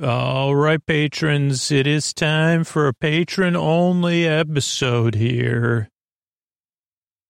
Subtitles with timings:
[0.00, 5.88] All right, patrons, it is time for a patron only episode here.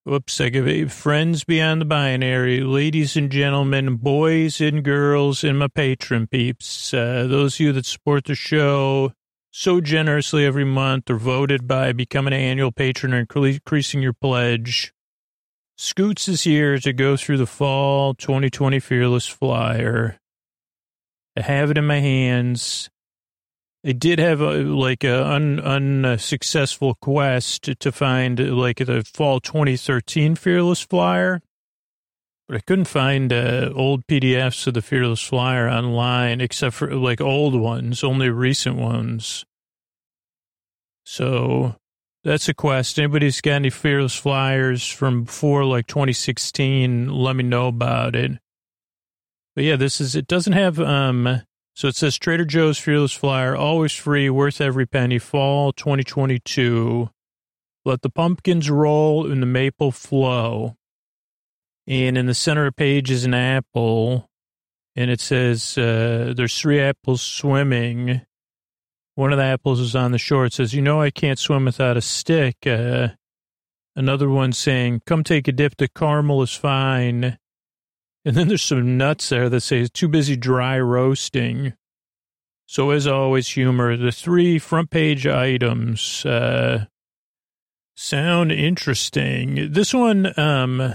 [0.05, 5.59] Whoops, I give it friends beyond the binary, ladies and gentlemen, boys and girls, and
[5.59, 6.93] my patron peeps.
[6.93, 9.15] Uh, those of you that support the show
[9.51, 14.93] so generously every month or voted by becoming an annual patron or increasing your pledge.
[15.79, 20.19] Scoots is here to go through the fall 2020 Fearless Flyer.
[21.41, 22.91] Have it in my hands.
[23.87, 30.35] I did have a, like a un, unsuccessful quest to find like the fall 2013
[30.35, 31.41] Fearless Flyer,
[32.49, 37.21] but I couldn't find uh, old PDFs of the Fearless Flyer online except for like
[37.21, 39.45] old ones, only recent ones.
[41.05, 41.77] So
[42.25, 42.99] that's a quest.
[42.99, 48.33] Anybody's got any Fearless Flyers from before like 2016, let me know about it.
[49.59, 51.43] But yeah, this is, it doesn't have, um,
[51.75, 57.11] so it says Trader Joe's Fearless Flyer, always free, worth every penny, fall 2022.
[57.85, 60.77] Let the pumpkins roll and the maple flow.
[61.89, 64.31] And in the center of the page is an apple.
[64.95, 68.21] And it says, uh, there's three apples swimming.
[69.17, 70.45] One of the apples is on the shore.
[70.45, 72.65] It says, you know, I can't swim without a stick.
[72.65, 73.09] Uh,
[73.97, 75.79] another one saying, come take a dip.
[75.79, 77.39] The caramel is fine.
[78.29, 81.73] And then there's some nuts there that say too busy dry roasting.
[82.67, 83.97] So as always, humor.
[83.97, 86.85] The three front page items uh,
[87.97, 89.73] sound interesting.
[89.73, 90.95] This one, um, uh,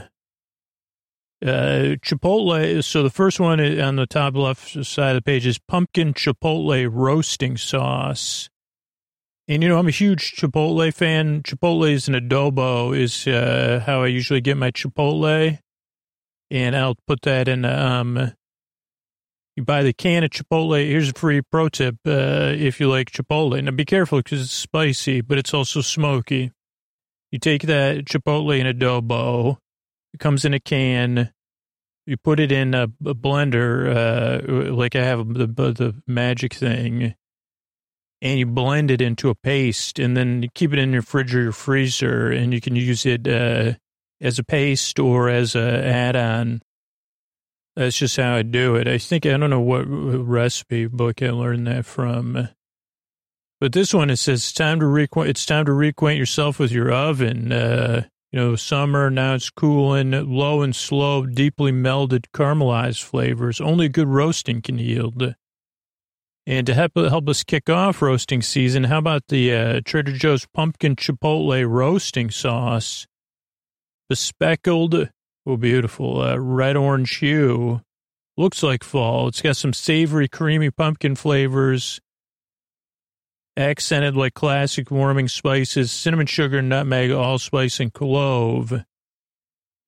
[1.41, 2.83] Chipotle.
[2.83, 6.87] So the first one on the top left side of the page is pumpkin Chipotle
[6.87, 8.47] roasting sauce.
[9.47, 11.41] And you know, I'm a huge Chipotle fan.
[11.41, 15.57] Chipotle is an adobo is uh, how I usually get my Chipotle
[16.51, 17.65] and I'll put that in.
[17.65, 18.33] Um,
[19.55, 20.83] you buy the can of Chipotle.
[20.83, 23.61] Here's a free pro tip uh, if you like Chipotle.
[23.63, 26.51] Now be careful because it's spicy, but it's also smoky.
[27.31, 29.57] You take that Chipotle in adobo.
[30.13, 31.31] It comes in a can.
[32.05, 37.15] You put it in a, a blender, uh, like I have the the magic thing,
[38.21, 41.33] and you blend it into a paste, and then you keep it in your fridge
[41.33, 43.27] or your freezer, and you can use it.
[43.27, 43.73] Uh,
[44.23, 46.61] as a paste or as a add-on.
[47.75, 48.87] That's just how I do it.
[48.87, 52.49] I think, I don't know what recipe book I learned that from.
[53.59, 56.71] But this one, it says, it's time to reacquaint, it's time to reacquaint yourself with
[56.71, 57.51] your oven.
[57.51, 63.61] Uh, you know, summer, now it's cooling, low and slow, deeply melded caramelized flavors.
[63.61, 65.35] Only good roasting can yield.
[66.45, 70.45] And to help, help us kick off roasting season, how about the uh, Trader Joe's
[70.53, 73.07] pumpkin chipotle roasting sauce?
[74.09, 75.09] The speckled,
[75.45, 77.81] oh, beautiful, uh, red orange hue.
[78.35, 79.27] Looks like fall.
[79.27, 82.01] It's got some savory, creamy pumpkin flavors,
[83.55, 88.73] accented like classic warming spices, cinnamon sugar, nutmeg, allspice, and clove.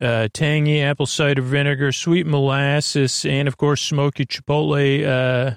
[0.02, 5.56] Uh, tangy apple cider vinegar, sweet molasses, and of course, smoky chipotle uh,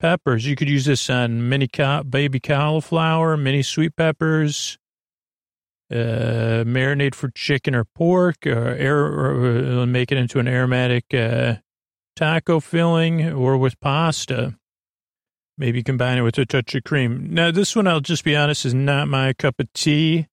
[0.00, 0.46] peppers.
[0.46, 4.78] You could use this on mini co- baby cauliflower, mini sweet peppers,
[5.92, 11.12] uh, marinade for chicken or pork, or, air, or uh, make it into an aromatic
[11.12, 11.56] uh,
[12.16, 14.56] taco filling, or with pasta.
[15.58, 17.28] Maybe combine it with a touch of cream.
[17.34, 20.26] Now, this one, I'll just be honest, is not my cup of tea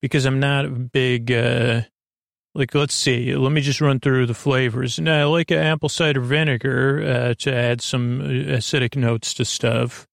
[0.00, 1.82] because I'm not a big, uh,
[2.54, 4.98] like, let's see, let me just run through the flavors.
[4.98, 10.06] Now, I like apple cider vinegar uh, to add some acidic notes to stuff.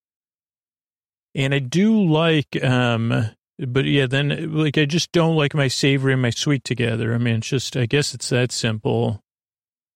[1.36, 3.30] And I do like um,
[3.60, 7.14] but yeah, then like I just don't like my savory and my sweet together.
[7.14, 9.22] I mean, it's just I guess it's that simple.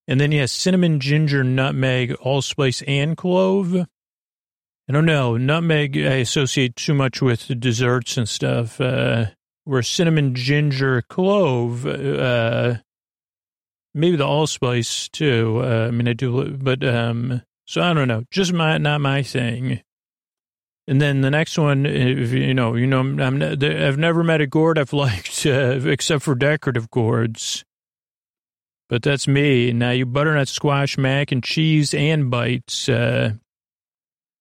[0.07, 3.75] And then yeah, cinnamon, ginger, nutmeg, allspice, and clove.
[3.75, 5.37] I don't know.
[5.37, 8.81] Nutmeg I associate too much with desserts and stuff.
[8.81, 9.27] Uh,
[9.65, 12.75] where cinnamon, ginger, clove, uh,
[13.93, 15.61] maybe the allspice too.
[15.63, 18.23] Uh, I mean, I do, but um, so I don't know.
[18.31, 19.81] Just my not my thing.
[20.89, 24.47] And then the next one, if, you know, you know, I'm, I've never met a
[24.47, 27.63] gourd I've liked uh, except for decorative gourds.
[28.89, 29.71] But that's me.
[29.71, 32.89] Now you butternut squash mac and cheese and bites.
[32.89, 33.33] Uh,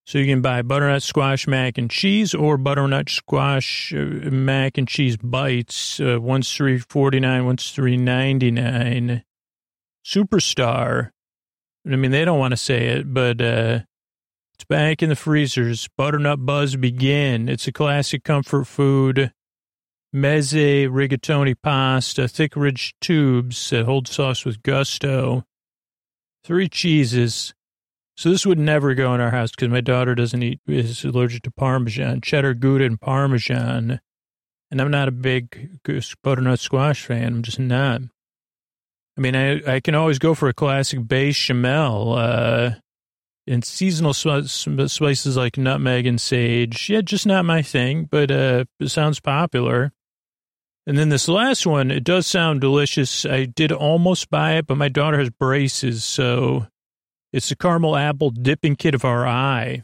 [0.07, 4.87] so you can buy butternut squash mac and cheese or butternut squash uh, mac and
[4.87, 5.99] cheese bites.
[5.99, 9.23] Uh, one's three forty nine, one's three ninety nine.
[10.03, 11.11] Superstar.
[11.85, 13.81] I mean, they don't want to say it, but uh,
[14.59, 15.87] it's back in the freezers.
[15.97, 17.47] Butternut buzz begin.
[17.47, 19.31] It's a classic comfort food.
[20.13, 25.45] Mezze rigatoni pasta, thick ridge tubes that hold sauce with gusto.
[26.43, 27.53] Three cheeses.
[28.17, 31.43] So this would never go in our house because my daughter doesn't eat, is allergic
[31.43, 34.01] to Parmesan, cheddar, Gouda, and Parmesan.
[34.69, 35.79] And I'm not a big
[36.21, 37.27] butternut squash fan.
[37.27, 38.01] I'm just not.
[39.17, 42.71] I mean, I, I can always go for a classic bechamel, uh,
[43.49, 46.89] and seasonal spices like nutmeg and sage.
[46.89, 49.91] Yeah, just not my thing, but, uh, it sounds popular.
[50.85, 53.25] And then this last one, it does sound delicious.
[53.25, 56.67] I did almost buy it, but my daughter has braces, so
[57.31, 59.83] it's the caramel apple dipping kit of our eye.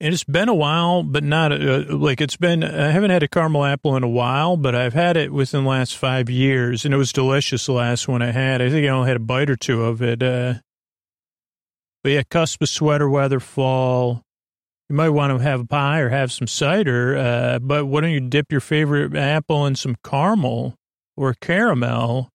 [0.00, 3.28] And it's been a while, but not uh, like it's been, I haven't had a
[3.28, 6.94] caramel apple in a while, but I've had it within the last five years and
[6.94, 8.62] it was delicious the last one I had.
[8.62, 10.22] I think I only had a bite or two of it.
[10.22, 10.54] Uh,
[12.02, 14.22] but yeah, cusp of sweater weather, fall.
[14.88, 18.10] You might want to have a pie or have some cider, uh, but why don't
[18.10, 20.74] you dip your favorite apple in some caramel
[21.16, 22.30] or caramel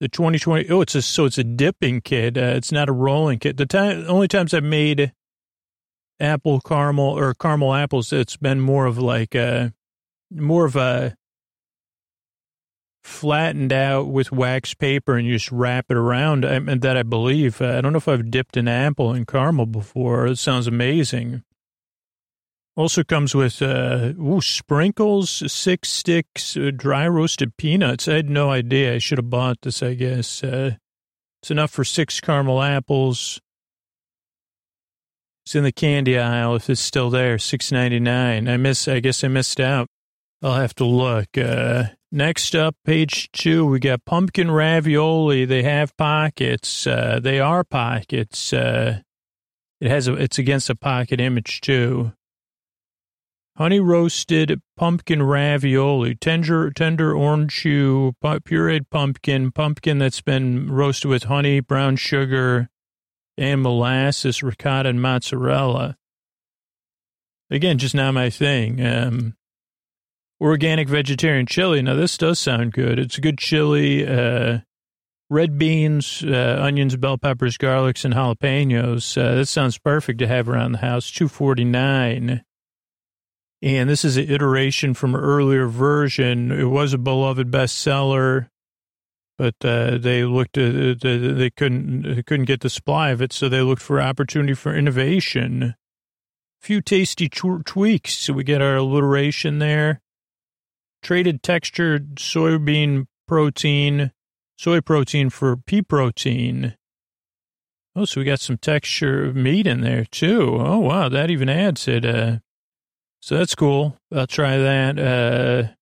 [0.00, 2.36] the 2020, oh, it's a, so it's a dipping kit.
[2.36, 3.56] Uh, it's not a rolling kit.
[3.56, 5.12] The time, only times I've made
[6.20, 9.72] apple caramel or caramel apples, it's been more of like a,
[10.30, 11.16] more of a
[13.06, 16.44] flattened out with wax paper and you just wrap it around.
[16.44, 20.26] I, that I believe, I don't know if I've dipped an apple in caramel before.
[20.26, 21.42] It sounds amazing.
[22.76, 28.06] Also comes with uh, ooh, sprinkles, six sticks, uh, dry roasted peanuts.
[28.06, 28.94] I had no idea.
[28.94, 30.44] I should have bought this, I guess.
[30.44, 30.72] Uh,
[31.40, 33.40] it's enough for six caramel apples.
[35.46, 38.48] It's in the candy aisle if it's still there, six ninety nine.
[38.48, 38.88] I miss.
[38.88, 39.86] I guess I missed out.
[40.42, 41.38] I'll have to look.
[41.38, 45.44] Uh, next up, page two, we got pumpkin ravioli.
[45.44, 46.86] They have pockets.
[46.86, 48.52] Uh, they are pockets.
[48.52, 49.00] Uh,
[49.80, 50.14] it has a.
[50.14, 52.12] It's against a pocket image too.
[53.56, 61.22] Honey roasted pumpkin ravioli, tender, tender orange chew, pureed pumpkin, pumpkin that's been roasted with
[61.24, 62.68] honey, brown sugar,
[63.38, 65.96] and molasses, ricotta, and mozzarella.
[67.50, 68.84] Again, just not my thing.
[68.84, 69.36] Um,
[70.40, 71.82] organic vegetarian chili.
[71.82, 72.98] Now, this does sound good.
[72.98, 74.06] It's a good chili.
[74.06, 74.58] Uh,
[75.30, 79.16] red beans, uh, onions, bell peppers, garlics, and jalapenos.
[79.16, 81.10] Uh, that sounds perfect to have around the house.
[81.10, 82.42] Two forty nine.
[83.62, 86.52] And this is an iteration from an earlier version.
[86.52, 88.50] It was a beloved bestseller,
[89.38, 93.62] but uh, they looked uh, they couldn't couldn't get the supply of it, so they
[93.62, 95.62] looked for opportunity for innovation.
[95.62, 95.74] A
[96.60, 98.14] few tasty tw- tweaks.
[98.18, 100.02] So we get our alliteration there.
[101.06, 104.10] Traded textured soybean protein,
[104.58, 106.76] soy protein for pea protein.
[107.94, 110.56] Oh, so we got some texture of meat in there too.
[110.58, 112.04] Oh wow, that even adds it.
[112.04, 112.38] Uh,
[113.20, 113.96] so that's cool.
[114.12, 114.98] I'll try that.
[114.98, 115.74] Uh,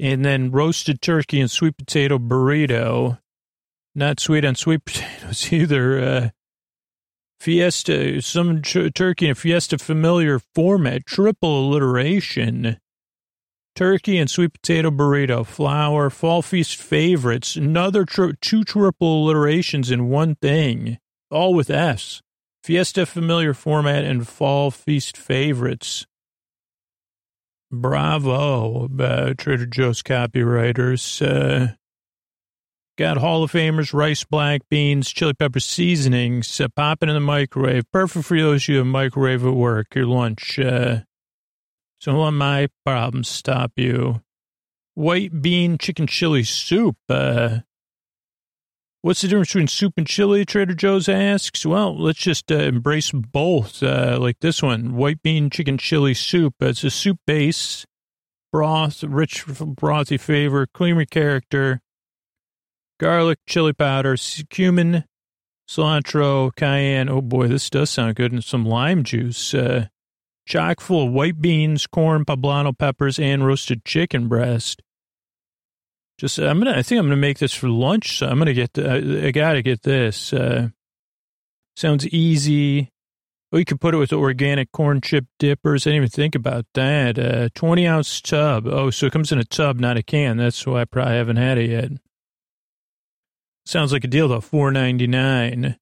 [0.00, 3.20] and then roasted turkey and sweet potato burrito.
[3.94, 6.00] Not sweet on sweet potatoes either.
[6.00, 6.30] Uh,
[7.38, 12.80] fiesta, some ch- turkey and fiesta familiar format, triple alliteration.
[13.74, 20.08] Turkey and sweet potato burrito, flour, fall feast favorites, another tri- two triple alliterations in
[20.08, 20.98] one thing,
[21.30, 22.22] all with S.
[22.62, 26.06] Fiesta familiar format and fall feast favorites.
[27.70, 31.20] Bravo, uh, Trader Joe's copywriters.
[31.20, 31.74] Uh,
[32.96, 37.90] got Hall of Famers, rice, black beans, chili pepper seasonings, uh, popping in the microwave.
[37.92, 40.58] Perfect for those you have microwave at work, your lunch.
[40.58, 41.00] Uh,
[42.04, 44.20] so let my problems stop you.
[44.92, 46.98] White bean chicken chili soup.
[47.08, 47.60] Uh,
[49.00, 50.44] What's the difference between soup and chili?
[50.44, 51.64] Trader Joe's asks.
[51.64, 53.82] Well, let's just uh, embrace both.
[53.82, 56.56] Uh, like this one, white bean chicken chili soup.
[56.60, 57.86] It's a soup base,
[58.52, 61.80] broth, rich brothy flavor, creamy character,
[63.00, 64.16] garlic, chili powder,
[64.50, 65.04] cumin,
[65.66, 67.08] cilantro, cayenne.
[67.08, 68.30] Oh boy, this does sound good.
[68.30, 69.54] And some lime juice.
[69.54, 69.86] Uh,
[70.46, 74.82] chock full of white beans, corn, poblano peppers, and roasted chicken breast.
[76.18, 76.76] Just, I'm gonna.
[76.76, 78.18] I think I'm gonna make this for lunch.
[78.18, 78.74] So I'm gonna get.
[78.74, 80.32] The, I, I gotta get this.
[80.32, 80.68] Uh,
[81.76, 82.90] sounds easy.
[83.52, 85.86] Oh, you could put it with organic corn chip dippers.
[85.86, 87.18] I didn't even think about that.
[87.18, 88.66] Uh, 20 ounce tub.
[88.66, 90.36] Oh, so it comes in a tub, not a can.
[90.38, 91.90] That's why I probably haven't had it yet.
[93.64, 94.40] Sounds like a deal though.
[94.40, 95.76] 4.99.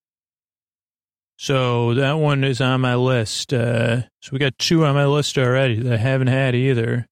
[1.43, 3.53] So that one is on my list.
[3.53, 7.09] Uh, so we got two on my list already that I haven't had either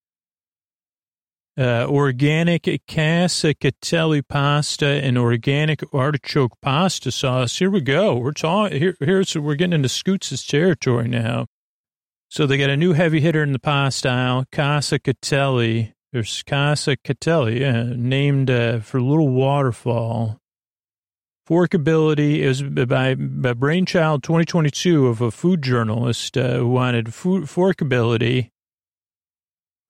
[1.58, 7.58] uh, organic cascatelli pasta and organic artichoke pasta sauce.
[7.58, 8.18] Here we go.
[8.18, 8.94] We're talking here.
[9.00, 11.46] Here's we're getting into Scoots' territory now.
[12.28, 15.92] So they got a new heavy hitter in the pasta aisle, cascatelli.
[16.12, 20.40] There's cascatelli, yeah, named uh, for Little Waterfall.
[21.50, 28.50] Forkability is by, by Brainchild 2022 of a food journalist uh, who wanted food, forkability,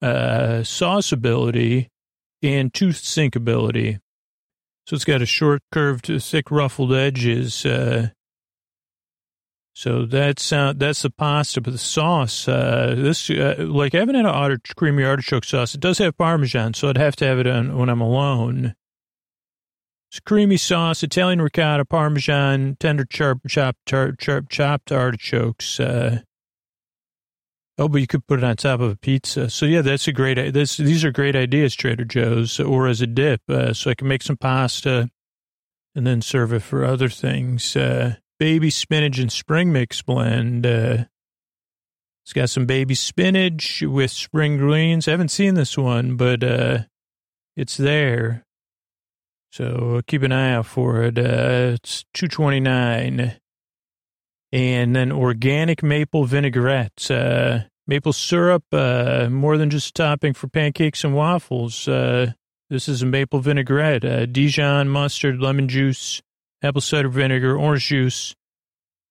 [0.01, 1.89] uh, sauceability,
[2.41, 3.99] and tooth sinkability.
[4.87, 7.63] So it's got a short, curved, thick, ruffled edges.
[7.63, 8.09] Uh,
[9.75, 14.15] so that's uh, that's the pasta, but the sauce, uh, this uh, like I haven't
[14.15, 15.75] had an creamy artichoke sauce.
[15.75, 18.73] It does have Parmesan, so I'd have to have it on, when I'm alone.
[20.19, 23.87] Creamy sauce, Italian ricotta, Parmesan, tender chopped chopped,
[24.49, 25.79] chopped artichokes.
[25.79, 26.19] Uh,
[27.77, 29.49] oh, but you could put it on top of a pizza.
[29.49, 30.53] So yeah, that's a great.
[30.53, 33.41] This these are great ideas, Trader Joe's, or as a dip.
[33.49, 35.09] Uh, so I can make some pasta
[35.95, 37.75] and then serve it for other things.
[37.75, 40.65] Uh, baby spinach and spring mix blend.
[40.65, 41.05] Uh,
[42.23, 45.07] it's got some baby spinach with spring greens.
[45.07, 46.79] I haven't seen this one, but uh,
[47.55, 48.45] it's there.
[49.51, 51.17] So keep an eye out for it.
[51.17, 53.35] Uh, it's two twenty nine,
[54.53, 61.03] and then organic maple vinaigrette, uh, maple syrup, uh, more than just topping for pancakes
[61.03, 61.85] and waffles.
[61.85, 62.31] Uh,
[62.69, 66.21] this is a maple vinaigrette, uh, Dijon mustard, lemon juice,
[66.63, 68.33] apple cider vinegar, orange juice,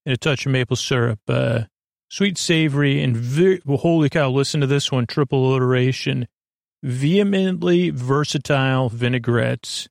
[0.07, 1.21] and a touch of maple syrup.
[1.29, 1.65] Uh,
[2.09, 4.31] sweet, savory, and well, holy cow!
[4.31, 6.27] Listen to this one, triple alliteration,
[6.83, 9.87] vehemently versatile vinaigrettes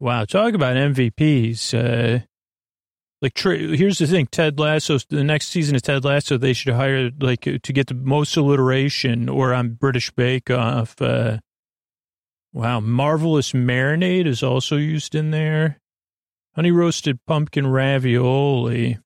[0.00, 1.74] Wow, talk about MVPs.
[1.74, 2.20] Uh,
[3.20, 4.98] like, here's the thing: Ted Lasso.
[5.08, 9.28] The next season of Ted Lasso, they should hire like to get the most alliteration,
[9.28, 11.00] or on British Bake Off.
[11.02, 11.38] Uh,
[12.52, 15.80] wow, marvelous marinade is also used in there.
[16.54, 18.98] Honey roasted pumpkin ravioli.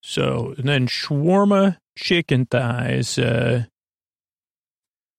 [0.00, 3.18] So, and then shawarma chicken thighs.
[3.18, 3.64] Uh,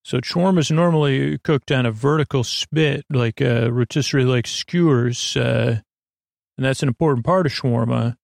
[0.09, 5.81] so shawarma is normally cooked on a vertical spit, like a rotisserie, like skewers, uh,
[6.57, 8.15] and that's an important part of shawarma.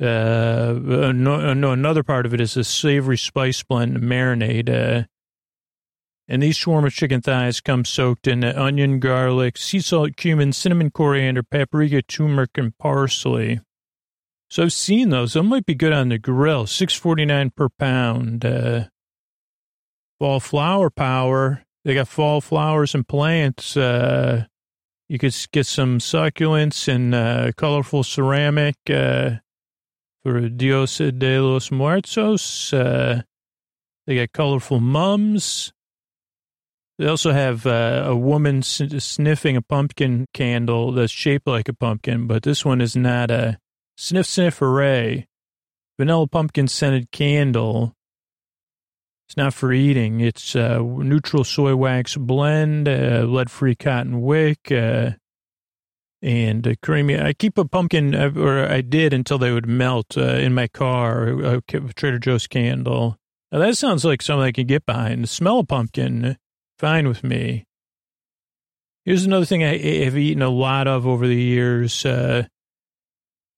[0.00, 0.74] Uh,
[1.14, 4.68] no, no, another part of it is a savory spice blend marinade.
[4.68, 5.04] Uh,
[6.26, 11.44] and these shawarma chicken thighs come soaked in onion, garlic, sea salt, cumin, cinnamon, coriander,
[11.44, 13.60] paprika, turmeric, and parsley.
[14.50, 15.34] So I've seen those.
[15.34, 16.66] Those might be good on the grill.
[16.66, 18.44] Six forty nine per pound.
[18.44, 18.86] Uh,
[20.18, 21.64] fall flower power.
[21.84, 23.76] They got fall flowers and plants.
[23.76, 24.44] Uh,
[25.08, 29.36] you could get some succulents and uh, colorful ceramic uh,
[30.22, 32.72] for Dios de los Muertos.
[32.72, 33.22] Uh,
[34.06, 35.72] they got colorful mums.
[36.98, 42.26] They also have uh, a woman sniffing a pumpkin candle that's shaped like a pumpkin,
[42.26, 43.58] but this one is not a
[43.96, 45.28] sniff sniff hooray.
[45.96, 47.94] Vanilla pumpkin scented candle
[49.28, 50.20] it's not for eating.
[50.20, 55.10] It's uh, neutral soy wax blend, uh, lead-free cotton wick, uh,
[56.22, 57.20] and uh, creamy.
[57.20, 60.66] I keep a pumpkin, uh, or I did until they would melt uh, in my
[60.66, 61.60] car.
[61.68, 63.18] Trader Joe's candle.
[63.52, 65.24] Now, that sounds like something I can get behind.
[65.24, 66.38] The smell of pumpkin,
[66.78, 67.66] fine with me.
[69.04, 72.06] Here's another thing I have eaten a lot of over the years.
[72.06, 72.46] Uh,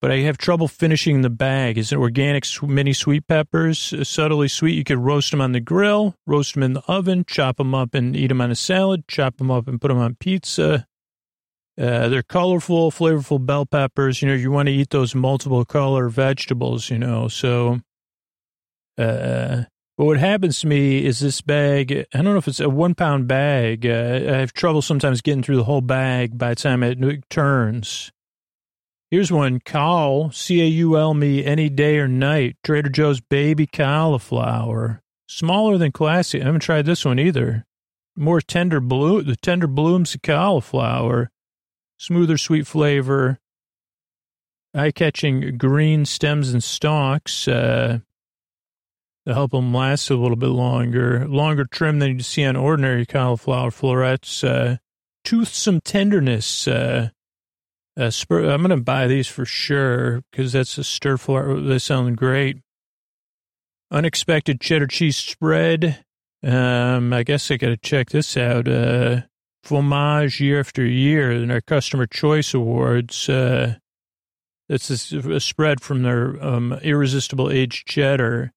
[0.00, 1.76] but I have trouble finishing the bag.
[1.76, 4.75] Is it organic mini sweet peppers, uh, subtly sweet?
[4.75, 7.95] You could roast them on the grill, roast them in the oven, chop them up
[7.95, 10.87] and eat them on a salad, chop them up and put them on pizza.
[11.78, 14.21] Uh, they're colorful, flavorful bell peppers.
[14.21, 17.28] You know, you want to eat those multiple color vegetables, you know.
[17.28, 17.80] So,
[18.99, 19.64] uh,
[19.97, 22.95] but what happens to me is this bag, I don't know if it's a one
[22.95, 23.87] pound bag.
[23.87, 28.11] Uh, I have trouble sometimes getting through the whole bag by the time it turns.
[29.11, 29.59] Here's one.
[29.59, 32.57] Call, C-A-U-L me any day or night.
[32.62, 35.02] Trader Joe's baby cauliflower.
[35.26, 36.43] Smaller than classic.
[36.43, 37.67] I haven't tried this one either.
[38.17, 41.31] More tender blue, the tender blooms of cauliflower.
[41.99, 43.40] Smoother sweet flavor.
[44.75, 47.49] Eye-catching green stems and stalks.
[47.49, 47.99] Uh,
[49.26, 51.26] to help them last a little bit longer.
[51.26, 54.45] Longer trim than you'd see on ordinary cauliflower florets.
[54.45, 54.76] Uh,
[55.25, 56.69] toothsome tenderness.
[56.69, 57.11] Uh,
[58.00, 61.61] uh, spur, I'm going to buy these for sure because that's a stir fry.
[61.61, 62.59] They sound great.
[63.90, 66.04] Unexpected cheddar cheese spread.
[66.42, 68.66] Um, I guess I got to check this out.
[68.66, 69.23] Uh,
[69.62, 73.28] fromage year after year in our customer choice awards.
[73.28, 73.75] Uh,
[74.71, 78.52] a, a spread from their um, irresistible aged cheddar.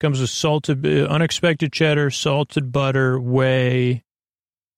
[0.00, 4.02] Comes with salted, uh, unexpected cheddar, salted butter, whey,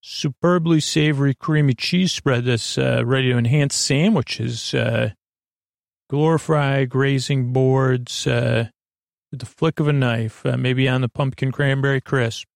[0.01, 4.75] superbly savory, creamy cheese spread that's uh, ready to enhance sandwiches.
[4.75, 5.11] Uh,
[6.09, 8.69] glorify grazing boards uh,
[9.31, 12.47] with the flick of a knife, uh, maybe on the pumpkin cranberry crisp.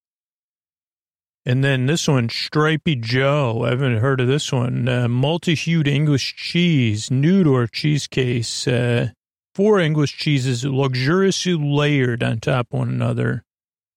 [1.47, 3.65] And then this one, Stripey Joe.
[3.67, 4.89] I haven't heard of this one.
[4.89, 8.67] Uh, multi-hued English cheese, nude or cheese case.
[8.67, 9.11] Uh,
[9.55, 13.45] four English cheeses luxuriously layered on top of one another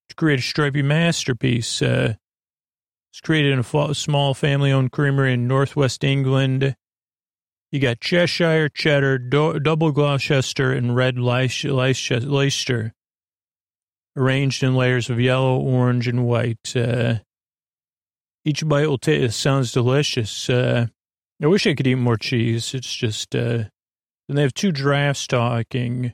[0.09, 1.81] to create a stripy masterpiece.
[1.81, 2.15] Uh,
[3.11, 6.75] it's created in a small family-owned creamery in northwest England.
[7.71, 12.93] You got Cheshire, Cheddar, do- Double Gloucester, and Red Leicester,
[14.15, 16.75] arranged in layers of yellow, orange, and white.
[16.75, 17.15] Uh,
[18.45, 20.49] each bite will taste, sounds delicious.
[20.49, 20.87] Uh,
[21.41, 22.73] I wish I could eat more cheese.
[22.73, 23.65] It's just, uh,
[24.29, 26.13] and they have two drafts talking.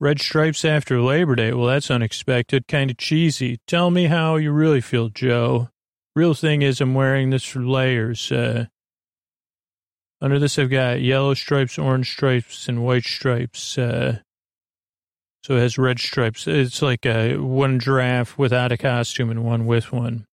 [0.00, 1.52] Red stripes after Labor Day.
[1.52, 2.66] Well, that's unexpected.
[2.66, 3.58] Kind of cheesy.
[3.66, 5.68] Tell me how you really feel, Joe.
[6.16, 8.32] Real thing is, I'm wearing this for layers.
[8.32, 8.66] Uh,
[10.22, 13.76] under this, I've got yellow stripes, orange stripes, and white stripes.
[13.76, 14.20] Uh,
[15.44, 16.46] so it has red stripes.
[16.46, 20.24] It's like a one giraffe without a costume and one with one.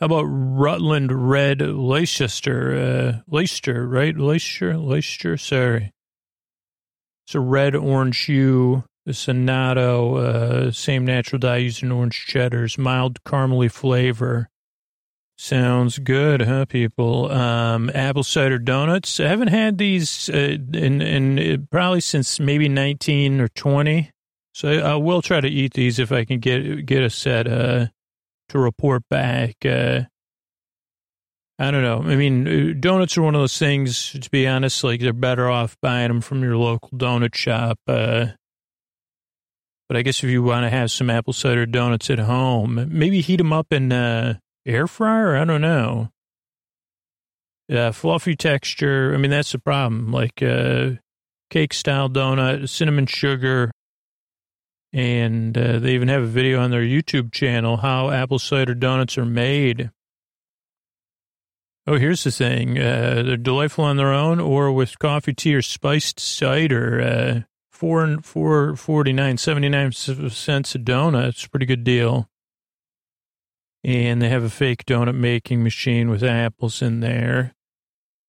[0.00, 2.74] How about Rutland Red Leicester?
[2.74, 4.16] Uh, Leicester, right?
[4.16, 5.92] Leicester, Leicester, sorry.
[7.30, 12.76] It's a red orange hue, the Sonato, uh, same natural dye used in orange cheddars,
[12.76, 14.48] mild caramely flavor.
[15.38, 17.30] Sounds good, huh, people?
[17.30, 19.20] Um, apple cider donuts.
[19.20, 24.10] I haven't had these uh, in, in uh, probably since maybe 19 or 20.
[24.52, 27.46] So I, will try to eat these if I can get get a set.
[27.46, 27.86] Uh,
[28.48, 29.64] to report back.
[29.64, 30.02] Uh,
[31.60, 32.10] I don't know.
[32.10, 35.50] I mean, uh, donuts are one of those things, to be honest, like they're better
[35.50, 37.78] off buying them from your local donut shop.
[37.86, 38.28] Uh,
[39.86, 43.20] but I guess if you want to have some apple cider donuts at home, maybe
[43.20, 45.36] heat them up in uh, air fryer.
[45.36, 46.08] I don't know.
[47.68, 49.12] Yeah, fluffy texture.
[49.12, 50.10] I mean, that's the problem.
[50.10, 50.92] Like uh,
[51.50, 53.70] cake style donut, cinnamon sugar,
[54.94, 59.18] and uh, they even have a video on their YouTube channel how apple cider donuts
[59.18, 59.90] are made.
[61.86, 62.78] Oh, here's the thing.
[62.78, 67.00] Uh, they're delightful on their own or with coffee, tea, or spiced cider.
[67.00, 71.28] Uh, four, four forty-nine, seventy-nine cents a donut.
[71.28, 72.28] It's a pretty good deal.
[73.82, 77.54] And they have a fake donut making machine with apples in there.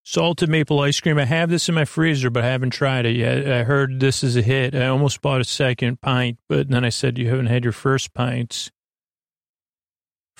[0.04, 1.20] Salted maple ice cream.
[1.20, 3.52] I have this in my freezer, but I haven't tried it yet.
[3.52, 4.74] I heard this is a hit.
[4.74, 8.14] I almost bought a second pint, but then I said, You haven't had your first
[8.14, 8.72] pints.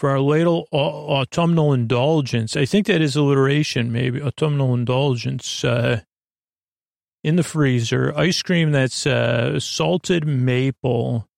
[0.02, 5.64] For our ladle autumnal indulgence, I think that is alliteration, maybe autumnal indulgence.
[5.64, 6.02] Uh,
[7.24, 11.30] in the freezer, ice cream that's uh, salted maple.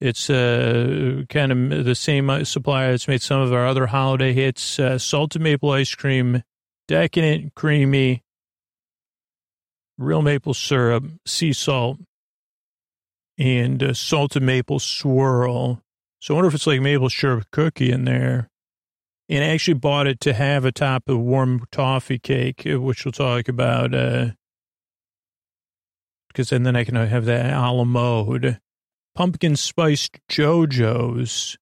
[0.00, 4.78] It's uh, kind of the same supplier that's made some of our other holiday hits.
[4.80, 6.42] Uh, salted maple ice cream
[6.88, 8.22] decadent, creamy,
[9.98, 11.98] real maple syrup, sea salt,
[13.36, 15.83] and a salted maple swirl.
[16.24, 18.48] So I wonder if it's like maple syrup cookie in there.
[19.28, 23.04] And I actually bought it to have a atop a warm toffee cake, uh, which
[23.04, 23.94] we'll talk about.
[23.94, 24.28] Uh,
[26.28, 28.58] because then, then I can have that a la mode.
[29.14, 31.58] Pumpkin spiced JoJo's.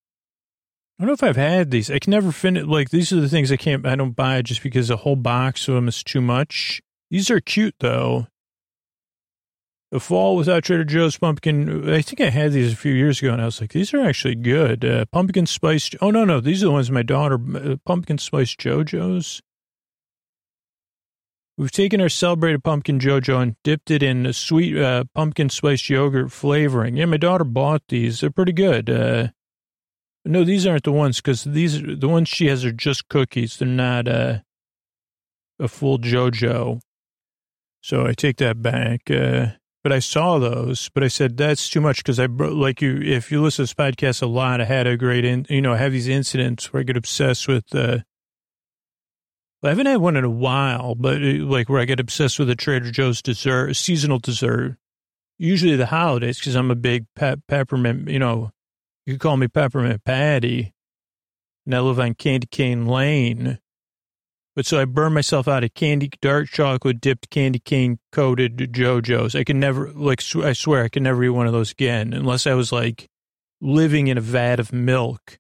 [0.97, 1.91] I don't know if I've had these.
[1.91, 2.65] I can never finish.
[2.65, 3.85] Like these are the things I can't.
[3.85, 6.81] I don't buy just because a whole box of them is too much.
[7.11, 8.29] These are cute though.
[9.93, 11.89] The fall without Trader Joe's pumpkin.
[11.93, 14.01] I think I had these a few years ago, and I was like, these are
[14.01, 14.87] actually good.
[14.87, 15.91] Uh, pumpkin Spice.
[16.01, 17.39] Oh no, no, these are the ones my daughter.
[17.55, 19.43] Uh, pumpkin Spice JoJo's.
[21.59, 25.91] We've taken our celebrated pumpkin JoJo and dipped it in a sweet uh, pumpkin spice
[25.91, 26.97] yogurt flavoring.
[26.97, 28.21] Yeah, my daughter bought these.
[28.21, 28.89] They're pretty good.
[28.89, 29.29] Uh,
[30.25, 33.59] no, these aren't the ones because these the ones she has are just cookies.
[33.59, 34.39] They're not uh,
[35.59, 36.81] a full JoJo.
[37.83, 39.11] So I take that back.
[39.11, 39.49] Uh,
[39.83, 43.01] but I saw those, but I said that's too much because I like you.
[43.03, 45.73] If you listen to this podcast a lot, I had a great, in, you know,
[45.73, 47.75] I have these incidents where I get obsessed with.
[47.75, 47.99] Uh,
[49.65, 52.51] I haven't had one in a while, but uh, like where I get obsessed with
[52.51, 54.77] a Trader Joe's dessert, seasonal dessert.
[55.39, 58.53] Usually the holidays because I'm a big pe- peppermint, you know,
[59.07, 60.73] you could call me Peppermint Patty.
[61.67, 63.59] And I live on Candy Cane Lane.
[64.55, 69.35] But so I burn myself out of candy, dark chocolate dipped candy cane coated JoJo's.
[69.35, 72.13] I can never, like, sw- I swear I can never eat one of those again
[72.13, 73.09] unless I was like
[73.63, 75.39] living in a vat of milk.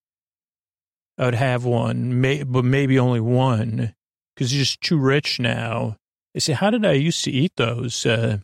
[1.19, 3.95] I would have one, may- but maybe only one
[4.35, 5.97] because you're just too rich now.
[6.35, 8.07] I say, how did I used to eat those?
[8.07, 8.39] Uh,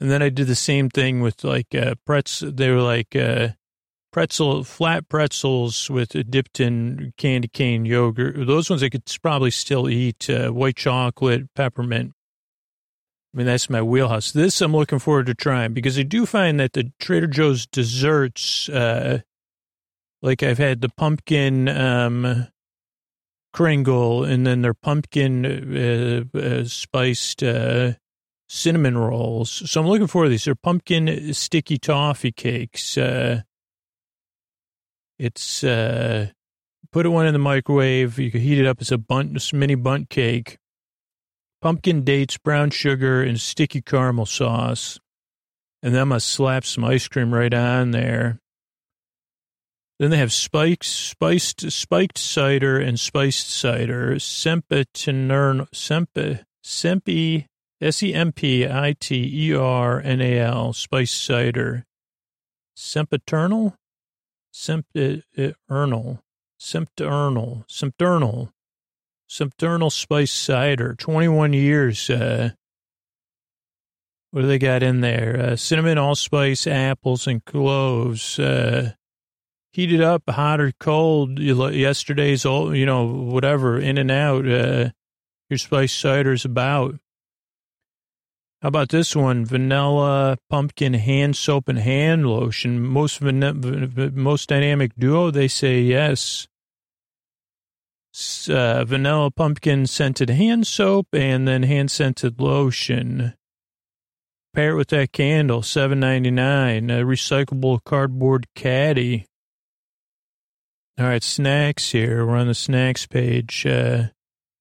[0.00, 2.50] and then I did the same thing with like uh, pretzel.
[2.50, 3.48] They were like, uh,
[4.14, 8.46] pretzel, flat pretzels with dipped in candy cane yogurt.
[8.46, 10.30] Those ones I could probably still eat.
[10.30, 12.12] Uh, white chocolate, peppermint.
[13.34, 14.30] I mean, that's my wheelhouse.
[14.30, 18.68] This I'm looking forward to trying because I do find that the Trader Joe's desserts,
[18.68, 19.22] uh,
[20.22, 22.46] Like I've had the pumpkin um,
[23.52, 27.94] Kringle and then their pumpkin uh, uh, spiced uh,
[28.48, 29.68] cinnamon rolls.
[29.68, 30.44] So I'm looking forward to these.
[30.44, 32.96] They're pumpkin sticky toffee cakes.
[32.96, 33.42] Uh,
[35.18, 36.28] it's uh,
[36.92, 38.18] put one in the microwave.
[38.18, 40.58] You can heat it up as a Bundt, mini Bundt cake.
[41.62, 44.98] Pumpkin dates, brown sugar, and sticky caramel sauce.
[45.82, 48.38] And then I'm gonna slap some ice cream right on there.
[49.98, 54.18] Then they have spiked, spiced, spiked cider and spiced cider.
[54.18, 57.46] Sempiternal, sempe, sempi,
[57.80, 61.84] S-E-M-P-I-T-E-R-N-A-L, spiced cider.
[62.74, 63.76] Sempiternal?
[64.54, 66.22] Sempiternal.
[66.58, 67.64] Sempiternal.
[67.66, 68.52] Sempiternal.
[69.26, 70.94] Sempiternal spiced cider.
[70.94, 72.08] 21 years.
[72.08, 72.50] Uh,
[74.30, 75.40] what do they got in there?
[75.40, 78.38] Uh, cinnamon, allspice, apples, and cloves.
[78.38, 78.92] Uh,
[79.72, 81.40] heated up, hot or cold.
[81.40, 84.46] Yesterday's, old, you know, whatever, in and out.
[84.48, 84.90] Uh,
[85.50, 86.94] your spice cider's about.
[88.64, 89.44] How about this one?
[89.44, 92.80] Vanilla, pumpkin, hand soap, and hand lotion.
[92.80, 95.30] Most most dynamic duo.
[95.30, 96.48] They say yes.
[98.48, 103.34] Uh, vanilla, pumpkin scented hand soap, and then hand scented lotion.
[104.54, 106.88] Pair it with that candle, seven ninety nine.
[106.88, 109.26] A recyclable cardboard caddy.
[110.98, 112.24] All right, snacks here.
[112.24, 113.66] We're on the snacks page.
[113.66, 114.08] Uh,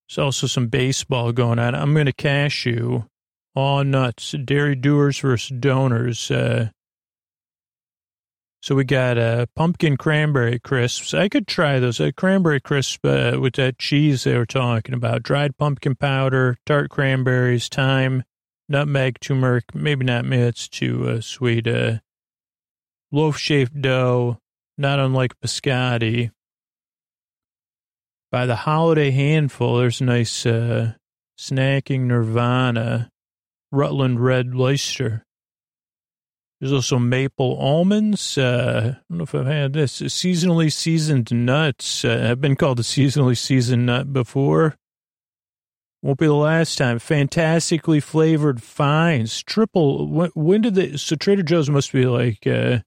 [0.10, 1.74] there's also some baseball going on.
[1.74, 3.04] I'm going to cashew.
[3.56, 4.34] All nuts.
[4.44, 6.32] Dairy doers versus donors.
[6.32, 6.70] Uh,
[8.62, 11.14] so we got uh, pumpkin cranberry crisps.
[11.14, 12.00] I could try those.
[12.00, 15.24] A cranberry crisp uh, with that cheese they were talking about.
[15.24, 18.24] Dried pumpkin powder, tart cranberries, thyme,
[18.70, 19.76] nutmeg, turmeric.
[19.76, 20.26] Maybe not.
[20.26, 21.68] Maybe it's too uh, sweet.
[21.68, 22.00] Uh,
[23.12, 24.38] loaf-shaped dough
[24.78, 26.32] not unlike biscotti.
[28.32, 30.94] By the holiday handful, there's nice uh,
[31.38, 33.12] snacking nirvana,
[33.74, 35.26] Rutland Red Leicester.
[36.60, 38.38] There's also maple almonds.
[38.38, 40.02] Uh, I don't know if I've had this.
[40.02, 42.06] Seasonally seasoned nuts.
[42.06, 44.76] Uh, I've been called a seasonally seasoned nut before.
[46.02, 47.00] Won't be the last time.
[47.00, 49.44] Fantastically flavored fines.
[49.44, 50.08] Triple.
[50.08, 52.80] When, when did the So Trader Joe's must be like uh,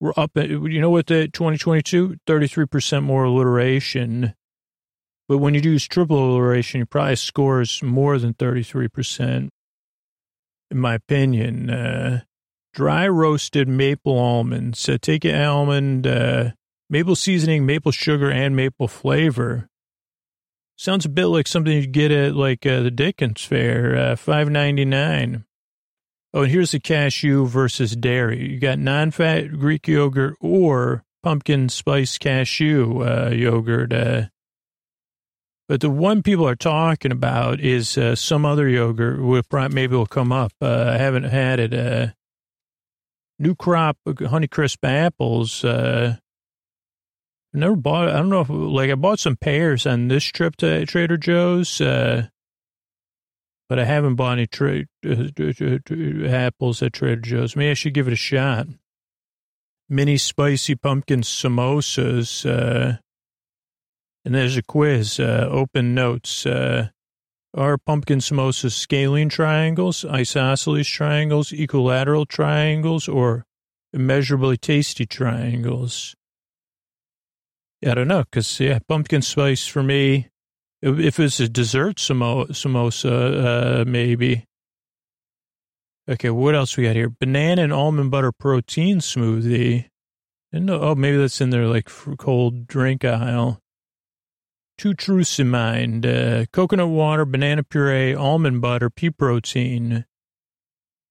[0.00, 4.34] we're up at, you know what, the 2022, 33% more alliteration.
[5.28, 9.50] But when you do triple alliteration, your prize scores more than 33%,
[10.70, 11.70] in my opinion.
[11.70, 12.20] Uh,
[12.72, 14.88] dry roasted maple almonds.
[14.88, 16.50] Uh, take an almond, uh,
[16.88, 19.68] maple seasoning, maple sugar, and maple flavor.
[20.76, 24.48] Sounds a bit like something you'd get at like uh, the Dickens Fair, uh, five
[24.48, 25.44] ninety nine.
[26.32, 28.52] Oh, and here's the cashew versus dairy.
[28.52, 33.92] You got non-fat Greek yogurt or pumpkin spice cashew uh, yogurt.
[35.70, 39.22] Uh, but the one people are talking about is uh, some other yogurt.
[39.22, 40.52] With maybe will come up.
[40.60, 41.74] Uh, I haven't had it.
[41.74, 42.08] Uh,
[43.38, 45.64] new crop Honeycrisp apples.
[45.64, 46.16] Uh,
[47.52, 48.08] never bought.
[48.08, 48.40] I don't know.
[48.40, 51.80] If, like I bought some pears on this trip to Trader Joe's.
[51.80, 52.28] Uh,
[53.68, 57.54] but I haven't bought any tra- uh, apples at Trader Joe's.
[57.54, 58.66] Maybe I should give it a shot.
[59.88, 62.44] Mini spicy pumpkin samosas.
[64.24, 65.18] And there's a quiz.
[65.18, 66.46] Uh, open notes.
[66.46, 66.88] Uh,
[67.54, 73.44] are pumpkin samosas scalene triangles, isosceles triangles, equilateral triangles, or
[73.92, 76.14] immeasurably tasty triangles?
[77.84, 80.28] I don't know, because, yeah, pumpkin spice for me
[80.82, 84.44] if it's a dessert samosa, uh, maybe.
[86.08, 87.08] Okay, what else we got here?
[87.08, 89.86] Banana and almond butter protein smoothie.
[90.52, 93.60] And oh, maybe that's in their like cold drink aisle.
[94.80, 100.06] Two truths in mind: uh, coconut water, banana puree, almond butter, pea protein.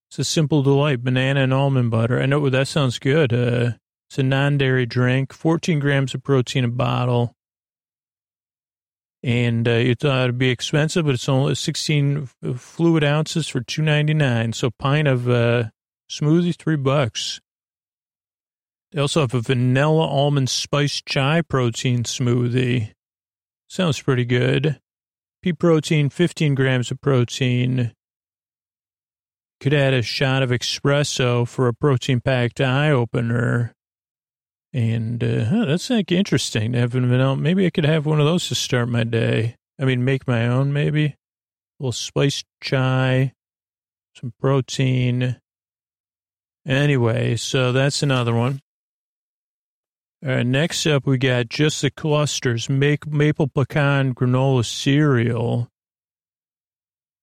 [0.09, 2.19] It's a simple delight: banana and almond butter.
[2.19, 3.31] I know that sounds good.
[3.31, 3.73] Uh,
[4.09, 7.35] it's a non-dairy drink, 14 grams of protein a bottle
[9.21, 14.55] and uh, you thought it'd be expensive, but it's only 16 fluid ounces for 2.99.
[14.55, 15.65] So pint of uh,
[16.09, 17.39] smoothie, three bucks.
[18.91, 22.93] They also have a vanilla almond spice chai protein smoothie.
[23.69, 24.79] Sounds pretty good.
[25.43, 27.93] Pea protein, 15 grams of protein.
[29.61, 33.73] Could add a shot of espresso for a protein packed eye opener.
[34.73, 37.35] And uh, huh, that's like interesting to have vanilla.
[37.35, 39.55] Maybe I could have one of those to start my day.
[39.79, 41.05] I mean, make my own maybe.
[41.05, 41.15] A
[41.79, 43.33] little spiced chai,
[44.15, 45.37] some protein.
[46.65, 48.61] Anyway, so that's another one.
[50.25, 55.69] Uh, next up, we got just the clusters, make maple pecan granola cereal.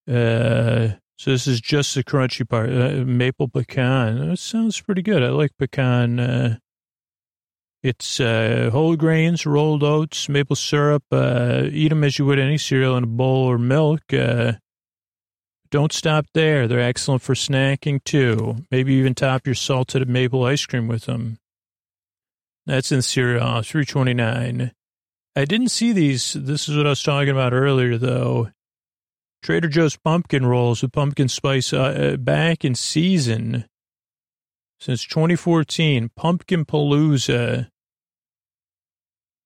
[0.09, 4.31] Uh, so this is just the crunchy part, uh, maple pecan.
[4.31, 5.23] That sounds pretty good.
[5.23, 6.21] I like pecan.
[6.21, 6.57] Uh,
[7.83, 11.05] it's uh, whole grains, rolled oats, maple syrup.
[11.13, 14.13] Uh, eat them as you would any cereal in a bowl or milk.
[14.13, 14.55] Uh,
[15.71, 16.67] don't stop there.
[16.67, 18.65] They're excellent for snacking too.
[18.71, 21.39] Maybe even top your salted maple ice cream with them.
[22.67, 24.73] That's in cereal, 329.
[25.37, 26.33] I didn't see these.
[26.33, 28.51] This is what I was talking about earlier, though.
[29.43, 33.67] Trader Joe's pumpkin rolls with pumpkin spice uh, uh back in season
[34.81, 36.11] since 2014.
[36.17, 37.69] Pumpkin Palooza.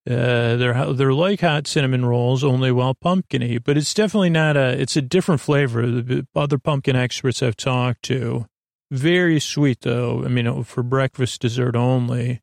[0.09, 4.81] Uh, they're they're like hot cinnamon rolls, only well pumpkiny, but it's definitely not a.
[4.81, 5.87] It's a different flavor.
[5.87, 8.47] The other pumpkin experts I've talked to,
[8.91, 10.25] very sweet though.
[10.25, 12.41] I mean, for breakfast dessert only.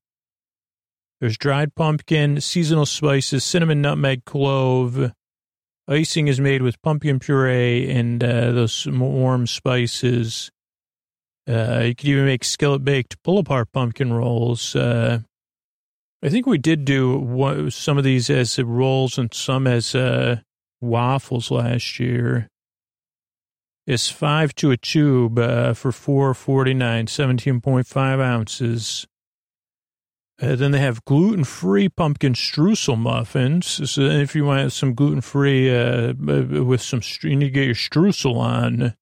[1.19, 5.11] There's dried pumpkin, seasonal spices, cinnamon, nutmeg, clove.
[5.87, 10.51] Icing is made with pumpkin puree and uh, those warm spices.
[11.49, 14.75] Uh, you could even make skillet baked pull apart pumpkin rolls.
[14.75, 15.19] Uh,
[16.21, 20.41] I think we did do some of these as rolls and some as uh,
[20.81, 22.49] waffles last year.
[23.85, 29.07] It's five to a tube uh, for four forty nine, seventeen point five ounces.
[30.39, 33.89] Uh, then they have gluten-free pumpkin streusel muffins.
[33.89, 38.37] So if you want some gluten-free uh, with some, you need to get your streusel
[38.37, 38.93] on.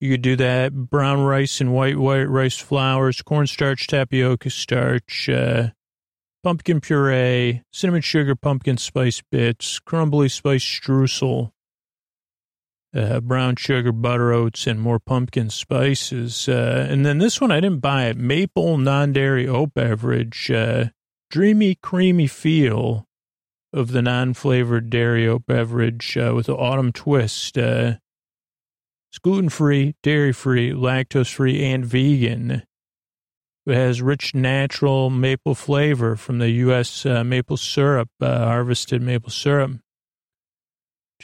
[0.00, 0.72] You could do that.
[0.72, 5.70] Brown rice and white white rice flours, cornstarch, tapioca starch, uh,
[6.44, 11.52] pumpkin puree, cinnamon sugar, pumpkin spice bits, crumbly spice streusel
[12.94, 16.48] uh, brown sugar, butter oats, and more pumpkin spices.
[16.48, 18.16] Uh, and then this one, I didn't buy it.
[18.16, 20.86] Maple non-dairy oat beverage, uh,
[21.30, 23.06] dreamy, creamy feel
[23.72, 27.58] of the non-flavored dairy oat beverage uh, with the autumn twist.
[27.58, 27.94] Uh,
[29.10, 32.62] it's gluten-free, dairy-free, lactose-free, and vegan.
[33.66, 37.06] It has rich natural maple flavor from the U.S.
[37.06, 39.80] Uh, maple syrup, harvested maple syrup.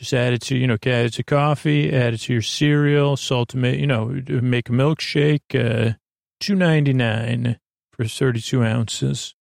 [0.00, 3.18] Just add it to, you know, add it to coffee, add it to your cereal,
[3.18, 5.92] salt, you know, make a milkshake, uh,
[6.40, 7.58] two ninety nine
[7.92, 9.34] for 32 ounces.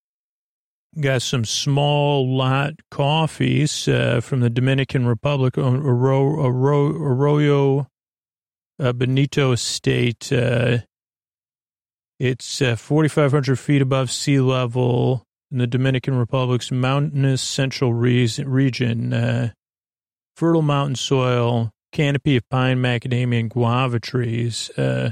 [1.00, 6.38] Got some small lot coffees uh, from the Dominican Republic, Arroyo
[8.80, 10.30] uh, Bonito Estate.
[10.34, 10.80] Uh,
[12.20, 19.54] it's uh, 4,500 feet above sea level in the Dominican Republic's mountainous central re- region.
[20.40, 24.70] Uh, fertile mountain soil, canopy of pine, macadamia, and guava trees.
[24.78, 25.12] Uh,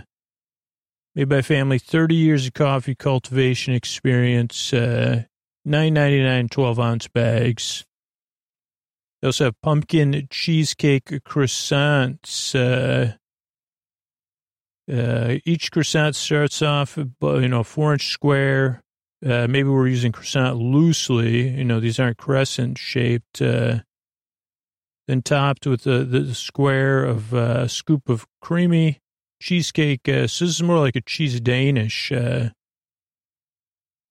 [1.15, 5.23] made by family, 30 years of coffee cultivation experience, uh,
[5.67, 7.85] 9.99 12 ounce bags.
[9.21, 12.55] They also have pumpkin cheesecake croissants.
[12.55, 13.13] Uh,
[14.89, 18.81] uh, each croissant starts off, you know, four inch square.
[19.25, 21.49] Uh, maybe we're using croissant loosely.
[21.49, 23.41] You know, these aren't crescent shaped.
[23.41, 23.79] Uh,
[25.07, 28.99] then topped with the, square of uh, a scoop of creamy
[29.41, 30.07] cheesecake.
[30.07, 32.11] Uh, so this is more like a cheese Danish.
[32.11, 32.49] Uh,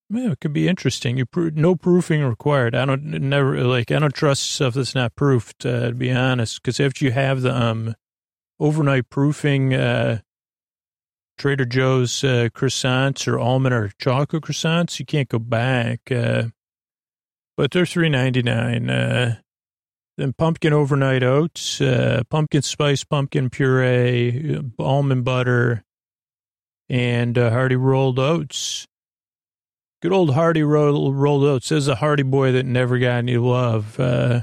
[0.09, 1.19] yeah, it could be interesting.
[1.19, 2.75] You no proofing required.
[2.75, 3.91] I don't never like.
[3.91, 5.67] I don't trust stuff that's not proofed.
[5.67, 7.95] Uh, to be honest, because after you have the um
[8.61, 10.21] overnight proofing, uh,
[11.37, 16.01] Trader Joe's uh, croissants or almond or chocolate croissants, you can't go back.
[16.11, 16.45] Uh,
[17.57, 19.39] but they're three ninety nine.
[20.19, 25.85] Uh, then pumpkin overnight oats, uh, pumpkin spice, pumpkin puree, almond butter,
[26.89, 28.87] and uh, hearty rolled oats.
[30.03, 31.67] Good old hearty roll, rolled oats.
[31.67, 33.99] Says a hearty boy that never got any love.
[33.99, 34.43] Uh,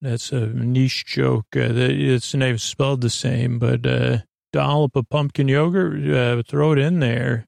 [0.00, 1.46] that's a niche joke.
[1.54, 4.18] Uh, it's name spelled the same, but uh,
[4.52, 7.46] dollop of pumpkin yogurt, uh, throw it in there.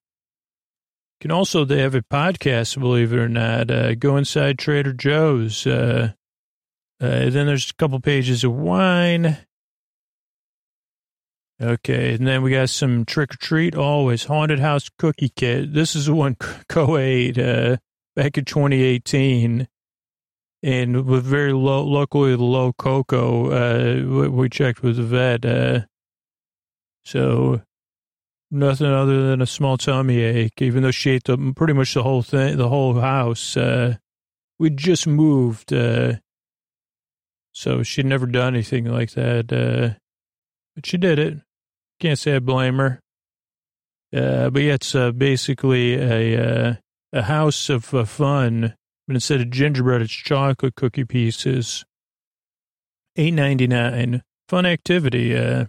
[1.20, 3.70] Can also, they have a podcast, believe it or not.
[3.70, 5.66] Uh, go inside Trader Joe's.
[5.66, 6.12] Uh,
[7.00, 9.38] uh, then there's a couple pages of wine.
[11.60, 13.74] Okay, and then we got some trick or treat.
[13.74, 15.72] Always haunted house cookie kit.
[15.72, 16.36] This is the one
[16.68, 17.76] Co-Aid uh,
[18.14, 19.66] back in 2018,
[20.62, 23.50] and with very low, locally low cocoa.
[23.50, 25.80] Uh, we checked with the vet, uh,
[27.04, 27.62] so
[28.50, 30.60] nothing other than a small tummy ache.
[30.60, 33.56] Even though she ate the, pretty much the whole thing, the whole house.
[33.56, 33.96] Uh,
[34.58, 35.72] we just moved.
[37.56, 39.50] So she'd never done anything like that.
[39.50, 39.98] Uh,
[40.74, 41.38] but she did it.
[42.00, 43.00] Can't say I blame her.
[44.14, 46.74] Uh, but yeah, it's uh, basically a, uh,
[47.14, 48.74] a house of uh, fun,
[49.08, 51.86] but instead of gingerbread, it's chocolate cookie pieces.
[53.16, 54.22] Eight ninety nine.
[54.50, 55.34] Fun activity.
[55.34, 55.64] Uh,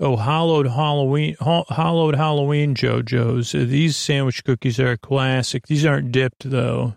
[0.00, 3.52] oh, hollowed Halloween, ho- hollowed Halloween JoJo's.
[3.52, 5.66] These sandwich cookies are a classic.
[5.66, 6.94] These aren't dipped though.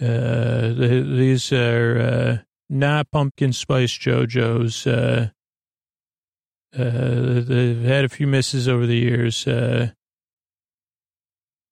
[0.00, 4.86] Uh, the, these are uh, not pumpkin spice Joe-Joe's.
[4.86, 5.30] Uh,
[6.76, 9.46] uh, they've had a few misses over the years.
[9.46, 9.92] Uh,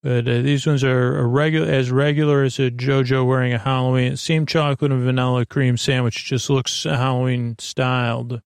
[0.03, 4.17] but uh, these ones are regular, as regular as a Joe-Joe wearing a Halloween.
[4.17, 8.41] Same chocolate and vanilla cream sandwich, just looks Halloween styled.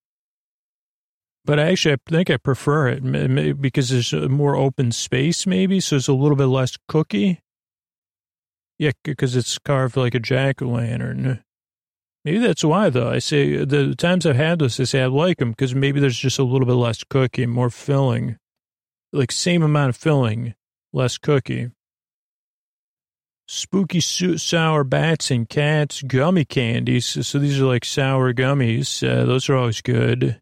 [1.45, 6.09] But actually, I think I prefer it because there's more open space, maybe, so it's
[6.09, 7.41] a little bit less cookie.
[8.79, 11.43] Yeah, because it's carved like a jack o' lantern.
[12.25, 13.09] Maybe that's why, though.
[13.09, 16.19] I say the times I've had this, I say I like them because maybe there's
[16.19, 18.37] just a little bit less cookie, more filling,
[19.13, 20.55] like same amount of filling,
[20.93, 21.71] less cookie.
[23.49, 27.27] Spooky sour bats and cats gummy candies.
[27.27, 29.09] So these are like sour gummies.
[29.09, 30.41] Uh, those are always good.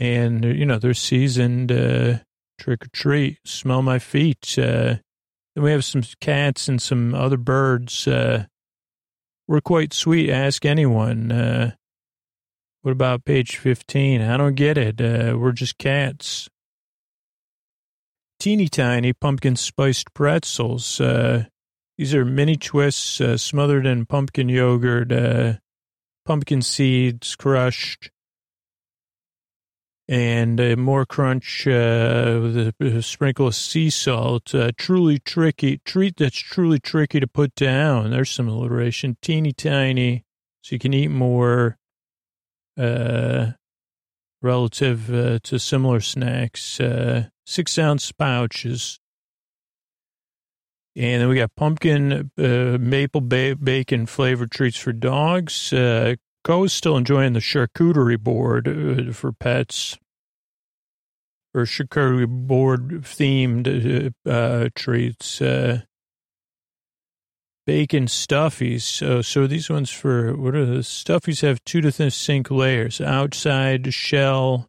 [0.00, 2.18] And, you know, they're seasoned uh,
[2.58, 3.38] trick or treat.
[3.44, 4.58] Smell my feet.
[4.58, 4.96] Uh,
[5.54, 8.06] then we have some cats and some other birds.
[8.08, 8.46] Uh,
[9.46, 10.30] we're quite sweet.
[10.30, 11.30] Ask anyone.
[11.30, 11.72] Uh,
[12.82, 14.20] what about page 15?
[14.20, 15.00] I don't get it.
[15.00, 16.48] Uh, we're just cats.
[18.40, 21.00] Teeny tiny pumpkin spiced pretzels.
[21.00, 21.44] Uh,
[21.96, 25.54] these are mini twists uh, smothered in pumpkin yogurt, uh,
[26.26, 28.10] pumpkin seeds crushed,
[30.08, 34.54] and uh, more crunch uh, with a, sprinkle of sea salt.
[34.54, 38.10] Uh, truly tricky treat that's truly tricky to put down.
[38.10, 39.16] There's some alliteration.
[39.22, 40.24] Teeny tiny,
[40.62, 41.78] so you can eat more.
[42.76, 43.52] Uh,
[44.44, 46.78] relative uh, to similar snacks.
[46.78, 49.00] Uh, six ounce pouches.
[50.96, 55.72] And then we got pumpkin maple ba- bacon flavored treats for dogs.
[56.44, 59.98] Co is still enjoying the charcuterie board uh, for pets
[61.54, 65.40] or charcuterie board themed uh, uh, treats.
[65.40, 65.80] Uh,
[67.66, 68.82] bacon stuffies.
[68.82, 74.68] So, so these ones for what are the stuffies have two distinct layers outside shell,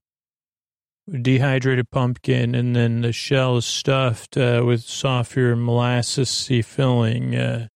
[1.21, 7.69] dehydrated pumpkin, and then the shell is stuffed uh, with softer molassesy filling.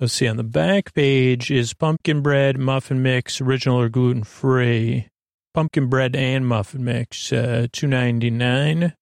[0.00, 5.08] Let's see, on the back page is pumpkin bread, muffin mix, original or gluten free.
[5.54, 8.94] Pumpkin bread and muffin mix, uh, two ninety nine.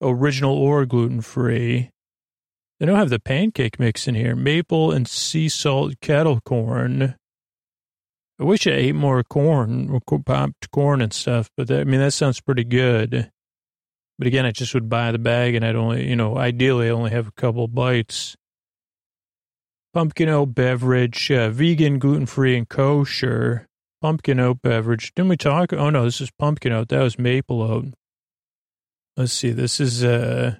[0.00, 1.90] Original or gluten free.
[2.80, 4.34] They don't have the pancake mix in here.
[4.34, 7.14] Maple and sea salt kettle corn.
[8.40, 12.12] I wish I ate more corn, popped corn and stuff, but that, I mean, that
[12.12, 13.30] sounds pretty good.
[14.18, 16.92] But again, I just would buy the bag and I'd only, you know, ideally I
[16.92, 18.36] only have a couple bites
[19.92, 23.66] pumpkin oat beverage, uh, vegan, gluten free, and kosher.
[24.00, 25.12] Pumpkin oat beverage.
[25.14, 25.72] Didn't we talk?
[25.72, 26.88] Oh no, this is pumpkin oat.
[26.88, 27.86] That was maple oat.
[29.16, 29.50] Let's see.
[29.50, 30.56] This is uh,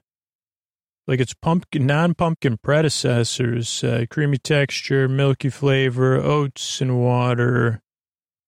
[1.06, 3.82] like it's pumpkin, non-pumpkin predecessors.
[3.82, 7.80] Uh, creamy texture, milky flavor, oats and water,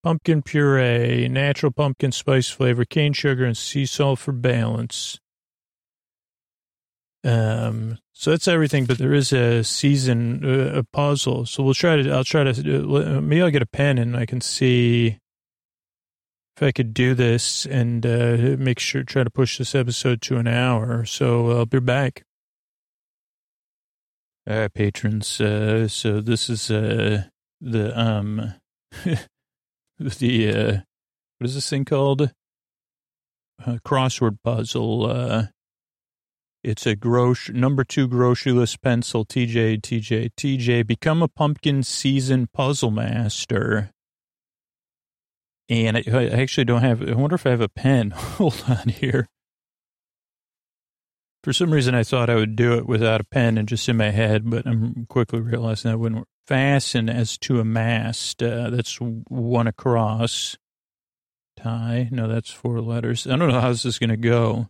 [0.04, 5.18] pumpkin puree, natural pumpkin spice flavor, cane sugar, and sea salt for balance.
[7.24, 11.46] Um, so that's everything, but there is a season, uh, a puzzle.
[11.46, 14.24] So we'll try to, I'll try to, uh, maybe I'll get a pen and I
[14.24, 15.18] can see
[16.56, 20.36] if I could do this and uh, make sure, try to push this episode to
[20.36, 21.04] an hour.
[21.04, 22.22] So I'll be back.
[24.48, 25.40] All right, patrons.
[25.40, 27.24] Uh, so this is uh,
[27.60, 28.54] the, um,
[29.98, 30.80] the, uh,
[31.38, 32.30] what is this thing called?
[33.66, 35.10] Uh, crossword puzzle.
[35.10, 35.46] Uh,
[36.64, 39.24] it's a gross number two grocery list pencil.
[39.26, 40.86] TJ, TJ, TJ.
[40.86, 43.90] Become a pumpkin season puzzle master.
[45.68, 47.06] And I, I actually don't have.
[47.06, 48.10] I wonder if I have a pen.
[48.16, 49.28] Hold on here.
[51.42, 53.98] For some reason, I thought I would do it without a pen and just in
[53.98, 56.28] my head, but I'm quickly realizing that wouldn't work.
[56.46, 58.42] Fasten as to a mast.
[58.42, 60.56] Uh, that's one across.
[61.58, 62.08] Tie.
[62.10, 63.26] No, that's four letters.
[63.26, 64.68] I don't know how this is going to go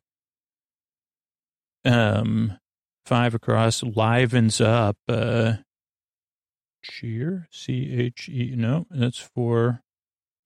[1.85, 2.59] um,
[3.07, 4.97] five across livens up.
[5.09, 5.55] Uh,
[6.83, 8.55] cheer, C H E.
[8.57, 9.83] No, that's four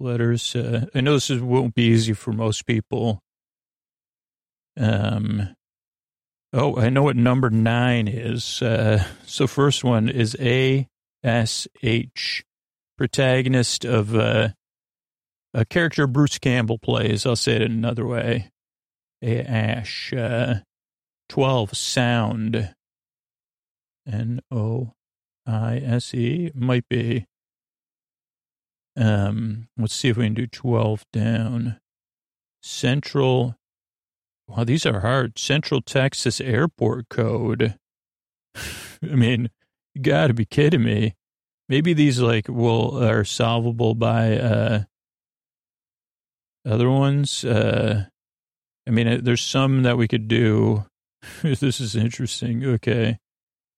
[0.01, 0.55] letters.
[0.55, 3.21] Uh, I know this is, won't be easy for most people.
[4.77, 5.55] Um,
[6.53, 8.63] oh, I know what number nine is.
[8.63, 10.87] Uh, so first one is A
[11.25, 12.45] S H,
[12.97, 14.51] protagonist of uh,
[15.53, 17.27] a character Bruce Campbell plays.
[17.27, 18.51] I'll say it in another way.
[19.21, 20.13] A Ash.
[20.13, 20.61] Uh,
[21.29, 22.75] 12, sound.
[24.11, 24.95] N O
[25.47, 27.27] I S E might be.
[28.97, 31.81] Um, let's see if we can do 12 down.
[32.63, 33.57] Central.
[34.49, 35.39] Wow, these are hard.
[35.39, 37.79] Central Texas Airport Code.
[38.57, 39.51] I mean,
[39.95, 41.15] you got to be kidding me.
[41.69, 44.83] Maybe these like will are solvable by uh
[46.67, 47.45] other ones.
[47.45, 48.07] Uh
[48.87, 50.87] I mean, uh, there's some that we could do.
[51.43, 52.65] this is interesting.
[52.65, 53.19] Okay.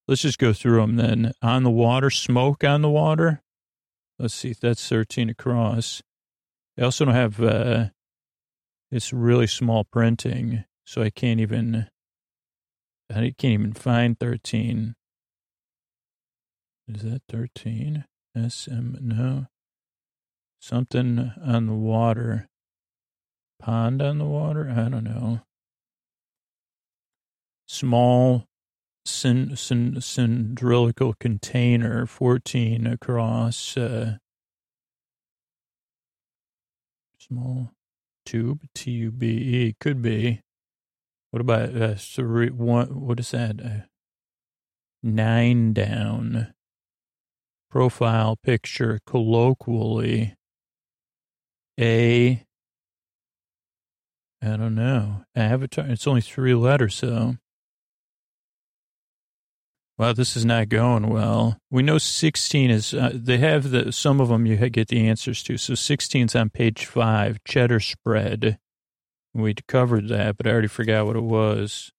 [0.09, 1.33] Let's just go through them then.
[1.43, 3.43] On the water, smoke on the water.
[4.19, 4.51] Let's see.
[4.51, 6.03] If that's 13 across.
[6.79, 7.87] I also don't have, uh,
[8.91, 11.89] it's really small printing, so I can't even,
[13.11, 14.95] I can't even find 13.
[16.89, 18.05] Is that 13?
[18.35, 19.47] SM, no.
[20.61, 22.49] Something on the water.
[23.61, 24.71] Pond on the water?
[24.71, 25.43] I don't know.
[27.73, 28.49] Small
[29.07, 29.57] cyn-
[30.03, 33.77] cylindrical container, 14 across.
[33.77, 34.17] Uh,
[37.17, 37.71] small
[38.27, 40.41] tube, T U B E, could be.
[41.31, 43.65] What about uh, three, one, what is that?
[43.65, 43.87] Uh,
[45.05, 46.53] nine down.
[47.71, 50.35] Profile picture, colloquially.
[51.79, 52.43] A
[54.43, 55.25] I don't know.
[55.37, 57.37] Avatar, it's only three letters, so.
[60.01, 61.59] Wow, this is not going well.
[61.71, 65.43] We know 16 is, uh, they have the, some of them you get the answers
[65.43, 65.59] to.
[65.59, 68.59] So 16 is on page five, cheddar spread.
[69.35, 71.93] We'd covered that, but I already forgot what it was.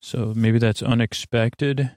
[0.00, 1.80] So maybe that's unexpected.
[1.80, 1.96] I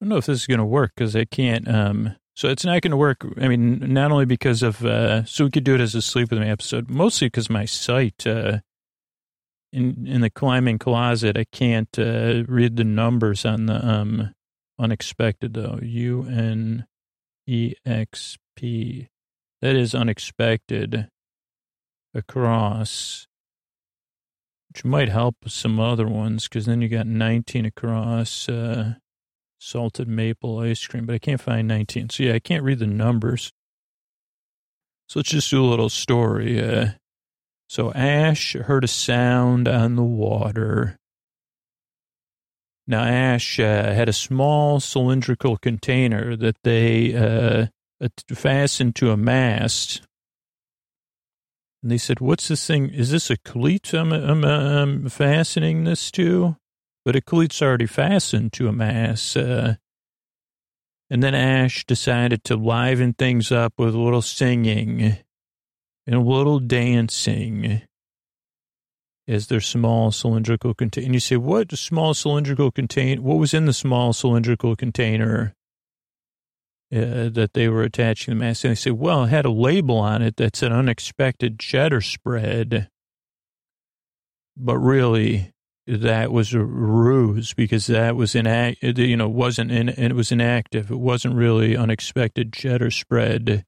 [0.00, 2.82] don't know if this is going to work because I can't, um, so it's not
[2.82, 3.26] going to work.
[3.40, 6.30] I mean, not only because of, uh, so we could do it as a sleep
[6.30, 8.60] with me episode, mostly because my site, uh,
[9.72, 14.34] in, in the climbing closet, I can't, uh, read the numbers on the, um,
[14.78, 15.78] unexpected though.
[15.82, 16.86] U N
[17.46, 19.08] E X P.
[19.62, 21.08] That is unexpected
[22.14, 23.26] across,
[24.70, 28.94] which might help with some other ones because then you got 19 across, uh,
[29.58, 32.08] salted maple ice cream, but I can't find 19.
[32.10, 33.52] So yeah, I can't read the numbers.
[35.08, 36.60] So let's just do a little story.
[36.60, 36.92] Uh,
[37.70, 40.96] so Ash heard a sound on the water.
[42.88, 47.66] Now Ash uh, had a small cylindrical container that they uh,
[48.34, 50.02] fastened to a mast.
[51.80, 52.90] And they said, "What's this thing?
[52.90, 56.56] Is this a cleat I'm, I'm, I'm fastening this to?"
[57.04, 59.36] but a cleat's already fastened to a mast.
[59.36, 59.74] Uh,
[61.08, 65.18] and then Ash decided to liven things up with a little singing
[66.10, 67.82] and a little dancing
[69.28, 71.04] as their small cylindrical container.
[71.04, 73.22] And you say, what small cylindrical container?
[73.22, 75.54] What was in the small cylindrical container
[76.92, 78.64] uh, that they were attaching the mast?
[78.64, 82.88] And they say, well, it had a label on it that said unexpected cheddar spread.
[84.56, 85.52] But really,
[85.86, 90.90] that was a ruse because that was inact, you know, wasn't in, it was inactive.
[90.90, 93.64] It wasn't really unexpected cheddar spread.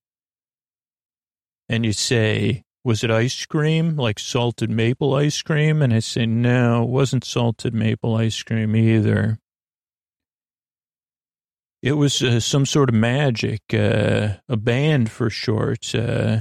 [1.72, 5.80] And you say, was it ice cream, like salted maple ice cream?
[5.80, 9.38] And I say, no, it wasn't salted maple ice cream either.
[11.80, 16.40] It was uh, some sort of magic, uh, a band for short, uh,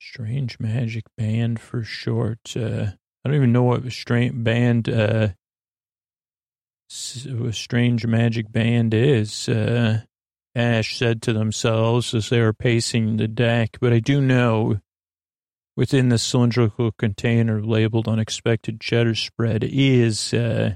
[0.00, 2.56] strange magic band for short.
[2.56, 2.92] Uh,
[3.22, 5.28] I don't even know what a strange band, uh,
[6.88, 9.50] strange magic band is.
[10.54, 14.80] Uh, Ash said to themselves as they were pacing the deck, but I do know
[15.76, 20.74] within the cylindrical container labeled unexpected cheddar spread is, uh,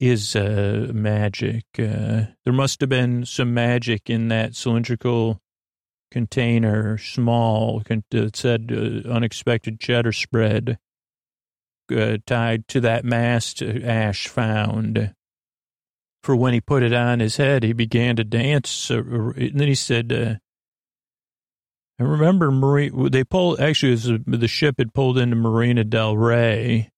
[0.00, 1.64] is, uh, magic.
[1.78, 5.40] Uh, there must have been some magic in that cylindrical
[6.10, 10.78] container, small, it said uh, unexpected cheddar spread
[11.90, 15.14] uh, tied to that mast Ash found.
[16.22, 18.90] For when he put it on his head, he began to dance.
[18.90, 20.34] And then he said, uh,
[21.98, 23.96] I remember Marie, they pulled, actually,
[24.26, 26.90] the ship had pulled into Marina Del Rey,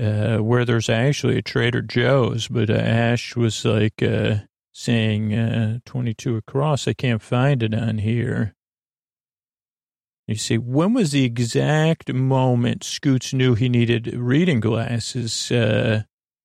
[0.00, 4.36] uh, where there's actually a Trader Joe's, but uh, Ash was like, uh,
[4.78, 6.86] saying uh, 22 across.
[6.86, 8.54] I can't find it on here.
[10.28, 15.50] You see, when was the exact moment Scoots knew he needed reading glasses?
[15.50, 16.02] Uh,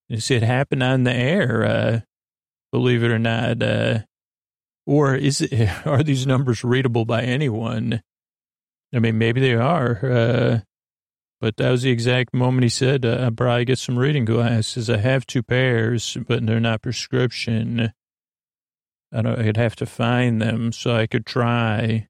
[0.10, 1.99] it happened on the air, uh,
[2.72, 3.62] believe it or not.
[3.64, 3.99] Uh,
[4.86, 8.01] or is it, are these numbers readable by anyone?
[8.93, 9.99] I mean, maybe they are.
[10.04, 10.60] Uh,
[11.41, 14.89] But that was the exact moment he said, uh, "I'll probably get some reading glasses.
[14.89, 17.91] I have two pairs, but they're not prescription.
[19.12, 22.08] I don't, I'd have to find them so I could try."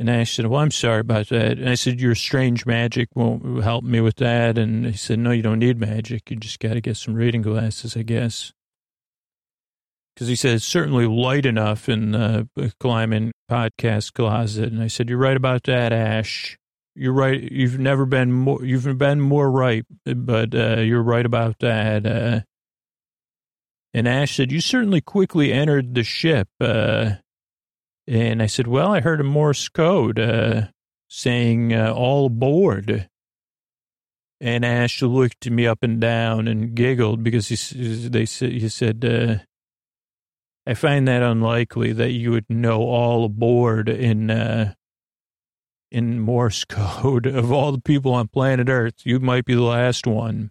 [0.00, 3.62] And I said, "Well, I'm sorry about that." And I said, "Your strange magic won't
[3.62, 6.30] help me with that." And he said, "No, you don't need magic.
[6.30, 8.54] You just got to get some reading glasses, I guess."
[10.14, 12.48] Because he said it's certainly light enough in the
[12.80, 14.72] climbing podcast closet.
[14.72, 16.56] And I said, "You're right about that, Ash."
[16.96, 17.40] You're right.
[17.40, 22.04] You've never been more, you've been more right, but, uh, you're right about that.
[22.04, 22.40] Uh,
[23.94, 26.48] and Ash said, you certainly quickly entered the ship.
[26.60, 27.12] Uh,
[28.10, 30.62] and I said, well, I heard a Morse code, uh,
[31.08, 33.08] saying, uh, all aboard.
[34.40, 38.68] And Ash looked at me up and down and giggled because he, they said, he
[38.68, 39.44] said, uh,
[40.68, 44.74] I find that unlikely that you would know all aboard in, uh,
[45.92, 49.02] in Morse code of all the people on planet Earth.
[49.04, 50.50] You might be the last one.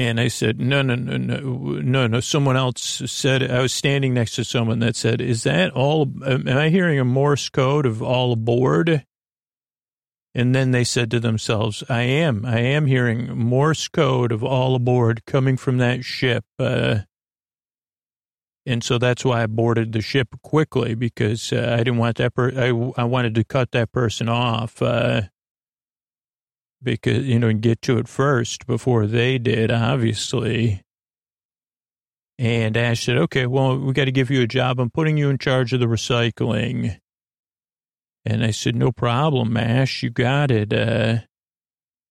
[0.00, 2.20] And I said, no, no, no, no, no, no.
[2.20, 6.48] Someone else said, I was standing next to someone that said, is that all, am
[6.48, 9.04] I hearing a Morse code of all aboard?
[10.34, 14.74] And then they said to themselves, I am, I am hearing Morse code of all
[14.74, 16.46] aboard coming from that ship.
[16.58, 17.00] Uh,
[18.64, 22.34] and so that's why I boarded the ship quickly because uh, I didn't want that.
[22.34, 25.24] Per- I I wanted to cut that person off uh,
[26.82, 30.82] because you know and get to it first before they did, obviously.
[32.38, 34.80] And Ash said, "Okay, well, we got to give you a job.
[34.80, 36.98] I'm putting you in charge of the recycling."
[38.24, 40.02] And I said, "No problem, Ash.
[40.02, 41.18] You got it." Uh,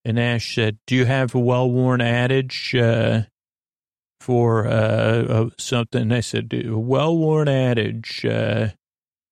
[0.04, 3.22] and Ash said, "Do you have a well-worn adage?" Uh,
[4.20, 6.12] for uh, uh, something.
[6.12, 8.24] I said, a well-worn adage.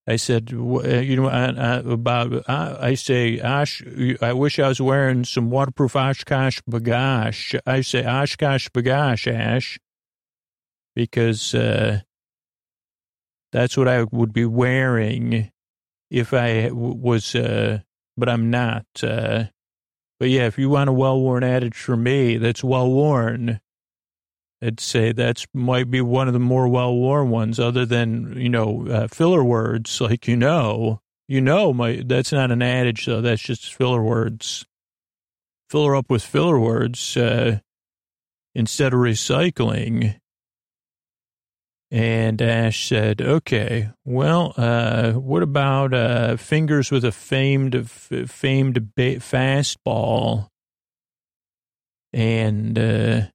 [0.08, 0.56] I said, uh,
[1.00, 3.82] you know, about, I say, Osh,
[4.22, 7.60] I wish I was wearing some waterproof Oshkosh bagash.
[7.66, 9.78] I say Oshkosh bagash, Ash,
[10.96, 12.00] because uh,
[13.52, 15.50] that's what I would be wearing
[16.10, 17.80] if I was, uh,
[18.16, 18.86] but I'm not.
[19.02, 19.44] Uh,
[20.18, 23.60] but yeah, if you want a well-worn adage for me, that's well-worn.
[24.60, 28.86] I'd say that's might be one of the more well-worn ones, other than you know
[28.88, 31.72] uh, filler words like you know, you know.
[31.72, 33.20] My that's not an adage though.
[33.20, 34.66] That's just filler words.
[35.70, 37.60] Fill her up with filler words uh,
[38.54, 40.18] instead of recycling.
[41.90, 49.20] And Ash said, "Okay, well, uh, what about uh, fingers with a famed famed ba-
[49.20, 50.48] fastball?"
[52.12, 53.30] And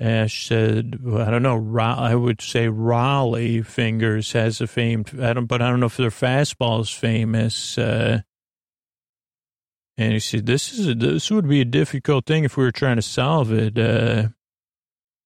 [0.00, 5.20] uh, Ash said, well, I don't know, I would say Rollie Fingers has a famed,
[5.20, 7.78] I don't, but I don't know if their fastball is famous.
[7.78, 8.22] Uh,
[9.98, 12.72] and he said, this is a, this would be a difficult thing if we were
[12.72, 13.78] trying to solve it.
[13.78, 14.28] Uh,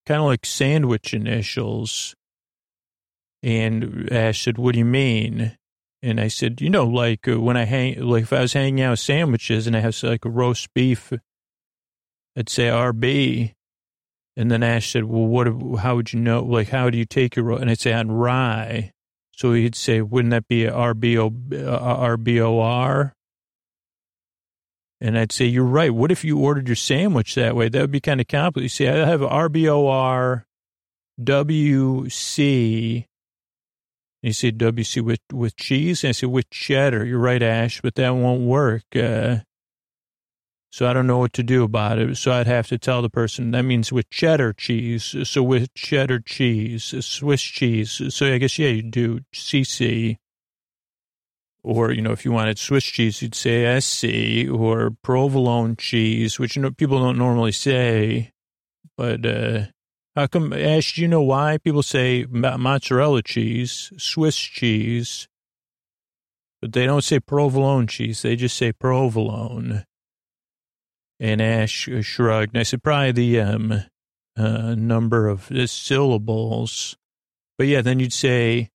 [0.06, 2.14] kind of like sandwich initials.
[3.42, 5.56] And Ash said, what do you mean?
[6.02, 8.80] And I said, you know, like uh, when I hang, like if I was hanging
[8.80, 11.12] out sandwiches and I have like a roast beef,
[12.36, 13.55] I'd say RB.
[14.36, 15.46] And then Ash said, well, what,
[15.80, 18.92] how would you know, like, how do you take your, and I'd say on rye.
[19.34, 23.12] So he'd say, wouldn't that be a RBO, uh, RBOR?
[25.00, 25.92] And I'd say, you're right.
[25.92, 27.68] What if you ordered your sandwich that way?
[27.68, 28.64] That would be kind of complicated.
[28.64, 30.44] You see, I have RBOR,
[31.20, 33.04] WC.
[34.22, 36.02] You say WC with, with cheese?
[36.02, 37.04] And I say, with cheddar.
[37.04, 38.84] You're right, Ash, but that won't work.
[38.94, 39.38] Uh,
[40.70, 42.16] so I don't know what to do about it.
[42.16, 45.14] So I'd have to tell the person that means with cheddar cheese.
[45.24, 48.02] So with cheddar cheese, Swiss cheese.
[48.14, 50.16] So I guess, yeah, you do CC.
[51.62, 56.56] Or, you know, if you wanted Swiss cheese, you'd say SC or provolone cheese, which
[56.56, 58.32] you know, people don't normally say.
[58.96, 59.64] But uh,
[60.14, 65.26] how come, Ash, do you know why people say mozzarella cheese, Swiss cheese,
[66.60, 68.22] but they don't say provolone cheese.
[68.22, 69.84] They just say provolone.
[71.18, 72.56] And Ash shrugged.
[72.56, 73.84] I said, probably the um,
[74.36, 76.96] uh, number of syllables.
[77.56, 78.70] But yeah, then you'd say,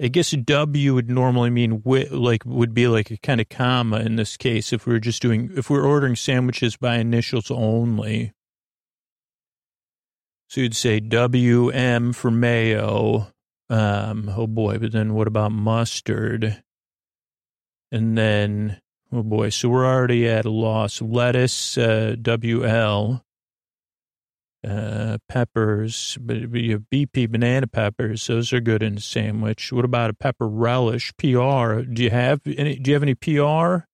[0.00, 4.00] I guess W would normally mean wi- like would be like a kind of comma
[4.00, 7.50] in this case if we were just doing if we are ordering sandwiches by initials
[7.50, 8.32] only.
[10.48, 13.32] So you'd say W M for mayo.
[13.70, 16.62] Um, oh boy, but then what about mustard?
[17.90, 18.80] And then
[19.14, 21.00] Oh boy, so we're already at a loss.
[21.00, 23.22] Lettuce, uh, WL,
[24.66, 28.26] uh, peppers, BP banana peppers.
[28.26, 29.72] Those are good in a sandwich.
[29.72, 31.12] What about a pepper relish?
[31.16, 31.82] PR.
[31.82, 32.74] Do you have any?
[32.74, 33.86] Do you have any PR?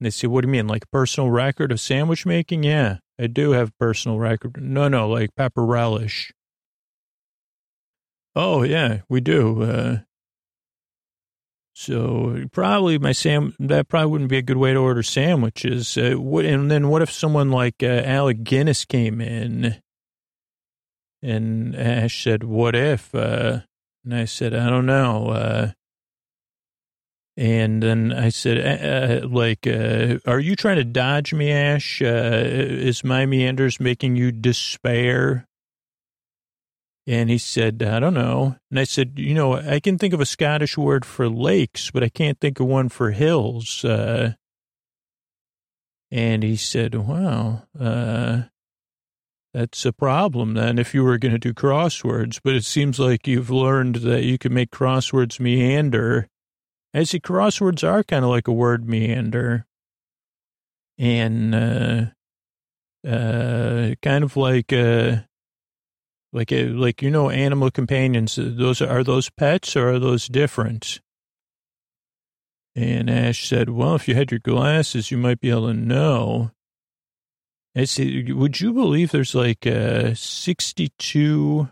[0.00, 0.66] And they say, what do you mean?
[0.66, 2.64] Like personal record of sandwich making?
[2.64, 4.60] Yeah, I do have personal record.
[4.60, 6.32] No, no, like pepper relish.
[8.34, 9.62] Oh, yeah, we do.
[9.62, 9.98] Uh,
[11.72, 15.96] so probably my sam that probably wouldn't be a good way to order sandwiches.
[15.96, 19.76] Uh, what, and then what if someone like uh, Alec Guinness came in
[21.22, 23.60] and Ash said, "What if?" Uh,
[24.04, 25.72] and I said, "I don't know." Uh,
[27.36, 32.02] and then I said, uh, uh "Like, are you trying to dodge me, Ash?
[32.02, 35.46] is my meanders making you despair?"
[37.10, 38.54] And he said, I don't know.
[38.70, 42.04] And I said, you know, I can think of a Scottish word for lakes, but
[42.04, 43.84] I can't think of one for hills.
[43.84, 44.34] Uh,
[46.12, 48.42] and he said, wow, uh,
[49.52, 52.40] that's a problem then if you were going to do crosswords.
[52.44, 56.28] But it seems like you've learned that you can make crosswords meander.
[56.94, 59.66] I see crosswords are kind of like a word meander.
[60.96, 62.04] And, uh,
[63.04, 65.22] uh, kind of like, uh,
[66.32, 68.38] like, uh, like you know, animal companions.
[68.38, 71.00] Uh, those are those pets or are those different?
[72.76, 76.52] And Ash said, "Well, if you had your glasses, you might be able to know."
[77.74, 81.68] I said, "Would you believe there's like uh, 62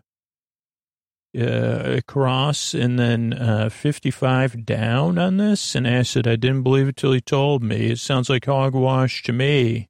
[1.36, 6.88] uh, across and then uh, 55 down on this?" And Ash said, "I didn't believe
[6.88, 7.92] it till he told me.
[7.92, 9.88] It sounds like hogwash to me."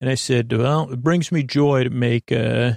[0.00, 2.74] And I said, "Well, it brings me joy to make." Uh,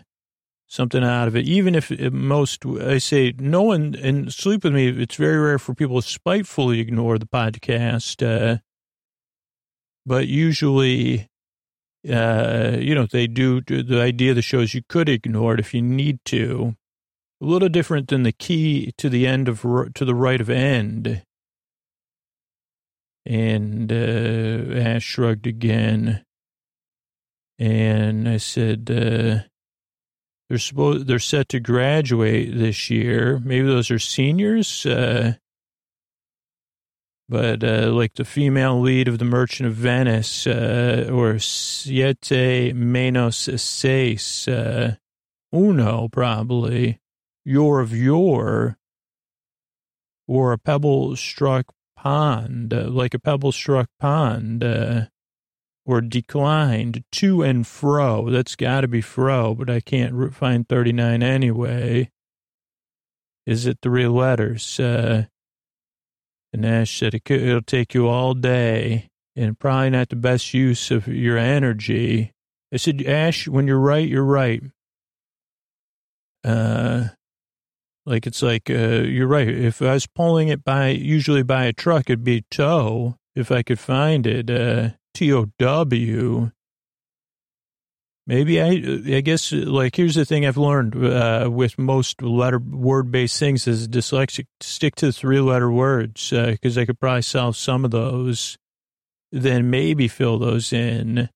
[0.69, 1.47] something out of it.
[1.47, 5.73] Even if most, I say, no one, and sleep with me, it's very rare for
[5.73, 8.23] people to spitefully ignore the podcast.
[8.23, 8.59] Uh,
[10.05, 11.27] but usually,
[12.09, 15.59] uh, you know, they do, the idea of the show is you could ignore it
[15.59, 16.75] if you need to.
[17.41, 21.23] A little different than the key to the end of, to the right of end.
[23.25, 26.23] And uh, Ash shrugged again.
[27.57, 29.48] And I said, uh,
[30.49, 33.39] they're supposed they're set to graduate this year.
[33.43, 34.85] Maybe those are seniors.
[34.85, 35.33] Uh,
[37.29, 43.59] but uh, like the female lead of the Merchant of Venice, uh, or Siete Menos
[43.59, 44.95] Seis, uh,
[45.53, 46.99] Uno, probably,
[47.45, 48.79] You're of Your,
[50.27, 54.63] or a pebble struck pond, uh, like a pebble struck pond.
[55.89, 58.29] Or declined to and fro.
[58.29, 62.11] That's got to be fro, but I can't find 39 anyway.
[63.47, 64.79] Is it three letters?
[64.79, 65.25] Uh,
[66.53, 70.53] and Ash said it could, it'll take you all day and probably not the best
[70.53, 72.33] use of your energy.
[72.71, 74.61] I said, Ash, when you're right, you're right.
[76.43, 77.05] Uh,
[78.05, 79.47] like it's like, uh, you're right.
[79.47, 83.63] If I was pulling it by, usually by a truck, it'd be tow if I
[83.63, 84.51] could find it.
[84.51, 84.89] Uh,
[85.19, 86.49] T-O-W.
[88.25, 93.11] Maybe I, I guess, like, here's the thing I've learned uh, with most letter word
[93.11, 97.57] based things is dyslexic, stick to three letter words because uh, I could probably solve
[97.57, 98.57] some of those,
[99.33, 101.27] then maybe fill those in.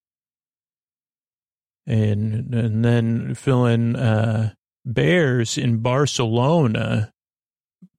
[1.85, 4.53] And, and then fill in uh,
[4.85, 7.11] Bears in Barcelona.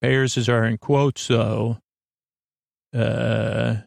[0.01, 1.77] Bears is are in quotes, though.
[2.95, 3.83] Uh,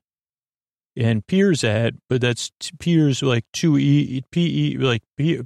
[0.98, 5.04] and peers at, but that's peers like two e p e like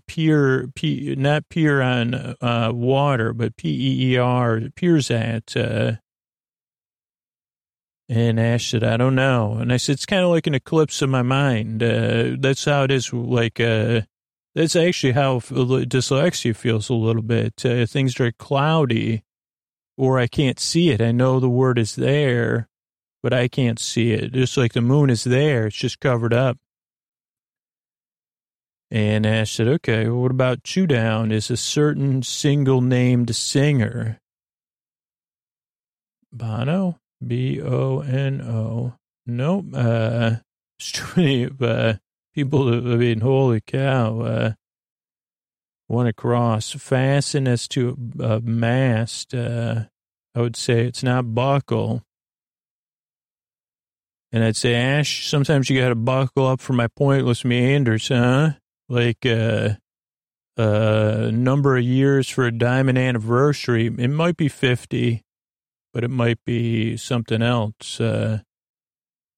[0.07, 5.55] peer p not peer on uh, water, but p e e r peers at.
[5.55, 5.93] Uh,
[8.07, 11.01] and Ash said, "I don't know." And I said, "It's kind of like an eclipse
[11.01, 11.83] of my mind.
[11.83, 13.11] Uh, that's how it is.
[13.13, 14.01] Like uh,
[14.55, 17.65] that's actually how dyslexia feels a little bit.
[17.65, 19.23] Uh, things are cloudy,
[19.97, 21.01] or I can't see it.
[21.01, 22.69] I know the word is there."
[23.21, 24.33] But I can't see it.
[24.33, 26.57] Just like the moon is there, it's just covered up.
[28.89, 34.19] And Ash said, okay, well, what about Chew Down is a certain single named singer?
[36.33, 36.99] Bono?
[37.25, 38.93] B O N O.
[39.25, 39.65] Nope.
[39.73, 40.35] Uh,
[40.79, 41.93] it's too many uh,
[42.33, 44.53] people, I mean, holy cow, uh,
[45.87, 49.33] one across, fasten as to a mast.
[49.33, 49.83] Uh,
[50.33, 52.03] I would say it's not buckle.
[54.31, 58.51] And I'd say, Ash, sometimes you got to buckle up for my pointless meanders, huh?
[58.87, 59.75] Like uh,
[60.57, 63.87] uh, number of years for a diamond anniversary.
[63.87, 65.21] It might be 50,
[65.93, 67.99] but it might be something else.
[67.99, 68.39] Uh,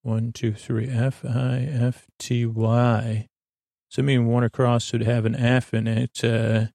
[0.02, 3.26] one, two, three, F I F T Y.
[3.88, 6.22] So I mean, one across would have an F in it.
[6.22, 6.66] Uh,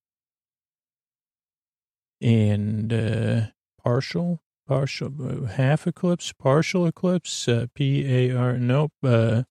[2.22, 3.42] and uh,
[3.82, 9.42] partial, partial, uh, half eclipse, partial eclipse, uh, P A R, nope, uh,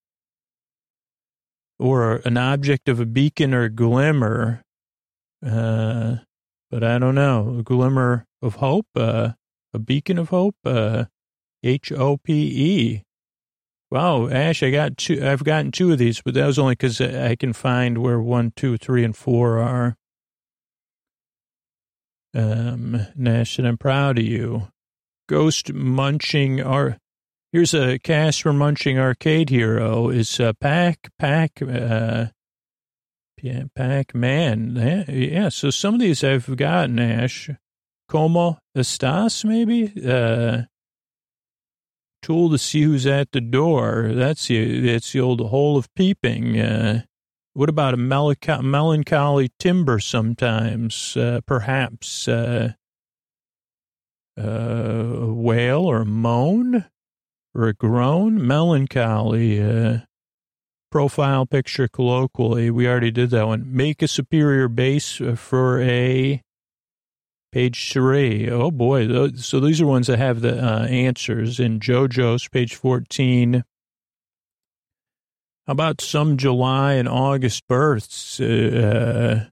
[1.76, 4.62] or an object of a beacon or glimmer.
[5.44, 6.18] Uh,
[6.70, 9.32] but I don't know, a glimmer of hope, uh,
[9.74, 11.06] a beacon of hope, uh,
[11.64, 13.02] H O P E.
[13.90, 15.18] Wow, Ash, I got two.
[15.26, 18.52] I've gotten two of these, but that was only because I can find where one,
[18.54, 19.96] two, three, and four are.
[22.34, 24.68] Um, Nash, and I'm proud of you.
[25.28, 26.98] Ghost munching our.
[27.52, 30.08] Here's a cast for munching arcade hero.
[30.08, 32.26] Is uh, Pac Pac uh,
[33.76, 35.06] Pac Man?
[35.08, 36.98] Yeah, so some of these I've gotten.
[36.98, 37.50] Ash,
[38.08, 39.44] Como estás?
[39.44, 39.92] Maybe.
[40.04, 40.62] Uh,
[42.22, 44.12] tool to see who's at the door.
[44.14, 46.58] That's the that's the old hole of peeping.
[46.58, 47.02] Uh,
[47.52, 51.16] what about a melancholy, melancholy timber sometimes?
[51.16, 52.72] Uh, perhaps uh,
[54.38, 56.86] uh, wail or moan
[57.54, 58.46] or a groan?
[58.46, 59.60] Melancholy.
[59.60, 59.98] Uh,
[60.90, 62.70] profile picture colloquially.
[62.70, 63.64] We already did that one.
[63.66, 66.42] Make a superior base for a
[67.52, 68.48] page three.
[68.50, 69.32] Oh boy.
[69.32, 73.64] So these are ones that have the uh, answers in Joe-Joe's page 14.
[75.66, 79.48] How about some July and August births, uh,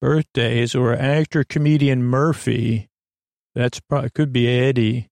[0.00, 2.88] birthdays, or actor comedian Murphy?
[3.54, 5.08] That's probably could be Eddie,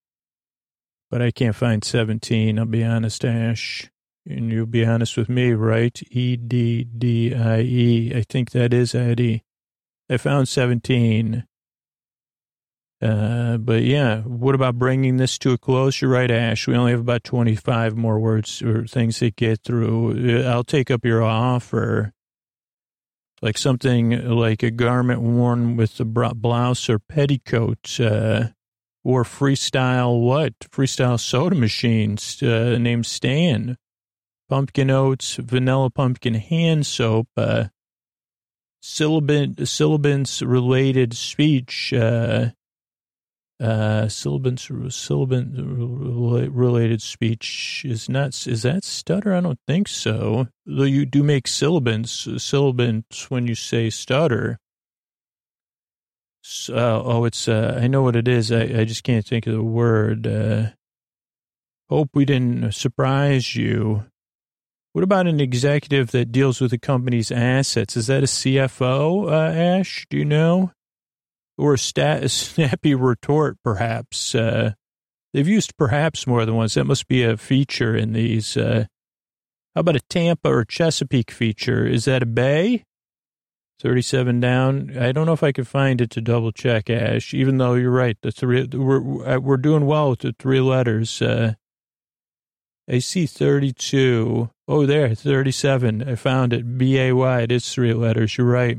[1.10, 2.58] but I can't find seventeen.
[2.58, 3.90] I'll be honest, Ash,
[4.26, 6.00] and you'll be honest with me, right?
[6.10, 8.12] E D D I E.
[8.14, 9.44] I think that is Eddie.
[10.10, 11.46] I found seventeen.
[13.00, 16.00] Uh, but yeah, what about bringing this to a close?
[16.00, 16.68] You're right, Ash.
[16.68, 20.44] We only have about 25 more words or things to get through.
[20.44, 22.12] Uh, I'll take up your offer.
[23.42, 28.50] Like something like a garment worn with a blouse or petticoat, uh,
[29.02, 30.56] or freestyle what?
[30.60, 33.76] Freestyle soda machines, uh, named Stan.
[34.48, 37.64] Pumpkin oats, vanilla pumpkin hand soap, uh,
[38.80, 42.50] sibilants related speech, uh,
[43.62, 44.08] uh,
[46.50, 49.34] related speech is not, is that stutter?
[49.34, 50.48] I don't think so.
[50.66, 54.58] Though you do make sibilants, sibilants when you say stutter.
[56.42, 58.50] So, uh, oh, it's, uh, I know what it is.
[58.50, 60.26] I, I just can't think of the word.
[60.26, 60.70] Uh,
[61.88, 64.04] hope we didn't surprise you.
[64.92, 67.96] What about an executive that deals with the company's assets?
[67.96, 70.04] Is that a CFO, uh, Ash?
[70.10, 70.72] Do you know?
[71.62, 74.34] Or a, stat, a snappy retort, perhaps.
[74.34, 74.72] Uh,
[75.32, 76.74] they've used perhaps more than once.
[76.74, 78.56] That must be a feature in these.
[78.56, 78.86] Uh,
[79.74, 81.86] how about a Tampa or Chesapeake feature?
[81.86, 82.84] Is that a bay?
[83.80, 84.96] 37 down.
[84.98, 87.90] I don't know if I could find it to double check, Ash, even though you're
[87.90, 88.16] right.
[88.22, 91.22] The three, we're, uh, we're doing well with the three letters.
[91.22, 91.54] Uh,
[92.88, 94.50] I see 32.
[94.68, 96.08] Oh, there, 37.
[96.08, 96.76] I found it.
[96.76, 97.40] B A Y.
[97.40, 98.36] It is three letters.
[98.36, 98.78] You're right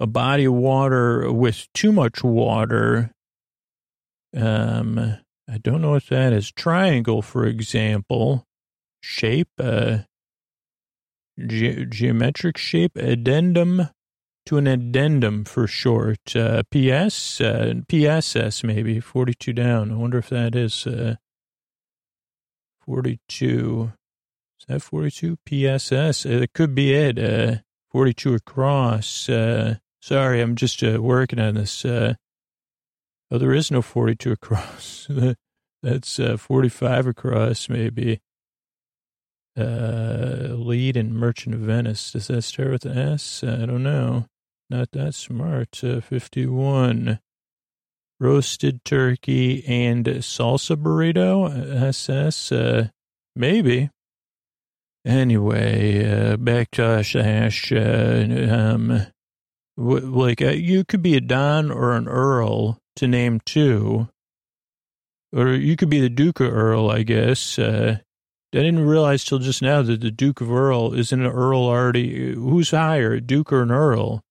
[0.00, 3.12] a body of water with too much water.
[4.36, 5.18] Um,
[5.50, 6.52] I don't know what that is.
[6.52, 8.44] Triangle, for example,
[9.00, 9.98] shape, uh,
[11.38, 13.88] ge- geometric shape, addendum
[14.46, 16.36] to an addendum for short.
[16.36, 19.90] Uh, PS, uh, PSS maybe, 42 down.
[19.90, 21.16] I wonder if that is, uh,
[22.84, 23.92] 42.
[24.60, 25.36] Is that 42?
[25.44, 26.24] PSS.
[26.24, 27.18] It could be it.
[27.18, 27.56] Uh,
[27.90, 29.28] 42 across.
[29.28, 29.76] Uh,
[30.08, 31.84] Sorry, I'm just uh, working on this.
[31.84, 32.14] Uh,
[33.30, 35.06] oh, there is no 42 across.
[35.82, 38.22] That's uh, 45 across, maybe.
[39.54, 42.12] Uh, lead in Merchant of Venice.
[42.12, 43.44] Does that start with an S?
[43.44, 44.24] I don't know.
[44.70, 45.84] Not that smart.
[45.84, 47.18] Uh, 51.
[48.18, 51.82] Roasted turkey and salsa burrito.
[51.82, 52.50] SS.
[52.50, 52.88] Uh,
[53.36, 53.90] maybe.
[55.04, 56.82] Anyway, uh, back to.
[56.82, 59.06] Ash uh, um,
[59.78, 64.08] like uh, you could be a Don or an Earl to name two,
[65.32, 67.58] or you could be the Duke of Earl, I guess.
[67.58, 67.98] Uh,
[68.52, 72.34] I didn't realize till just now that the Duke of Earl isn't an Earl already.
[72.34, 74.22] Who's higher, Duke or an Earl?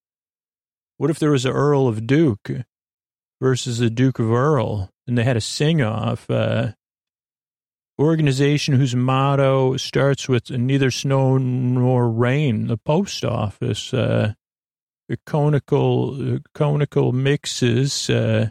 [0.97, 2.49] What if there was an Earl of Duke
[3.39, 6.29] versus a Duke of Earl, and they had a sing off?
[6.29, 6.73] Uh,
[7.99, 12.67] organization whose motto starts with neither snow nor rain.
[12.67, 13.93] The post office.
[13.93, 14.33] Uh,
[15.25, 18.49] conical conical mixes, uh,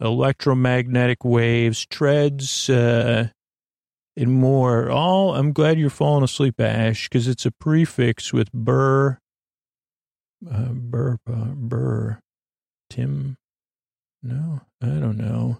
[0.00, 3.28] electromagnetic waves, treads, uh,
[4.16, 4.90] and more.
[4.90, 9.18] All I'm glad you're falling asleep, Ash, because it's a prefix with burr,
[10.50, 12.20] uh, burr, burr,
[12.90, 13.36] Tim.
[14.22, 15.58] No, I don't know.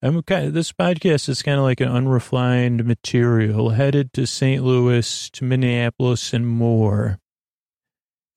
[0.00, 4.62] I'm kind of, this podcast is kind of like an unrefined material headed to St.
[4.62, 7.18] Louis, to Minneapolis, and more.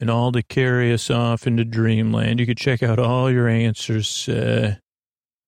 [0.01, 2.39] And all to carry us off into dreamland.
[2.39, 4.27] You could check out all your answers.
[4.27, 4.77] Uh,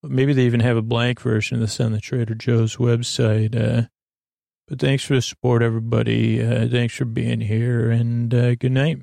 [0.03, 3.55] maybe they even have a blank version of this on the Trader Joe's website.
[3.55, 3.87] Uh,
[4.67, 6.39] but thanks for the support, everybody.
[6.39, 8.99] Uh, thanks for being here, and uh, good night.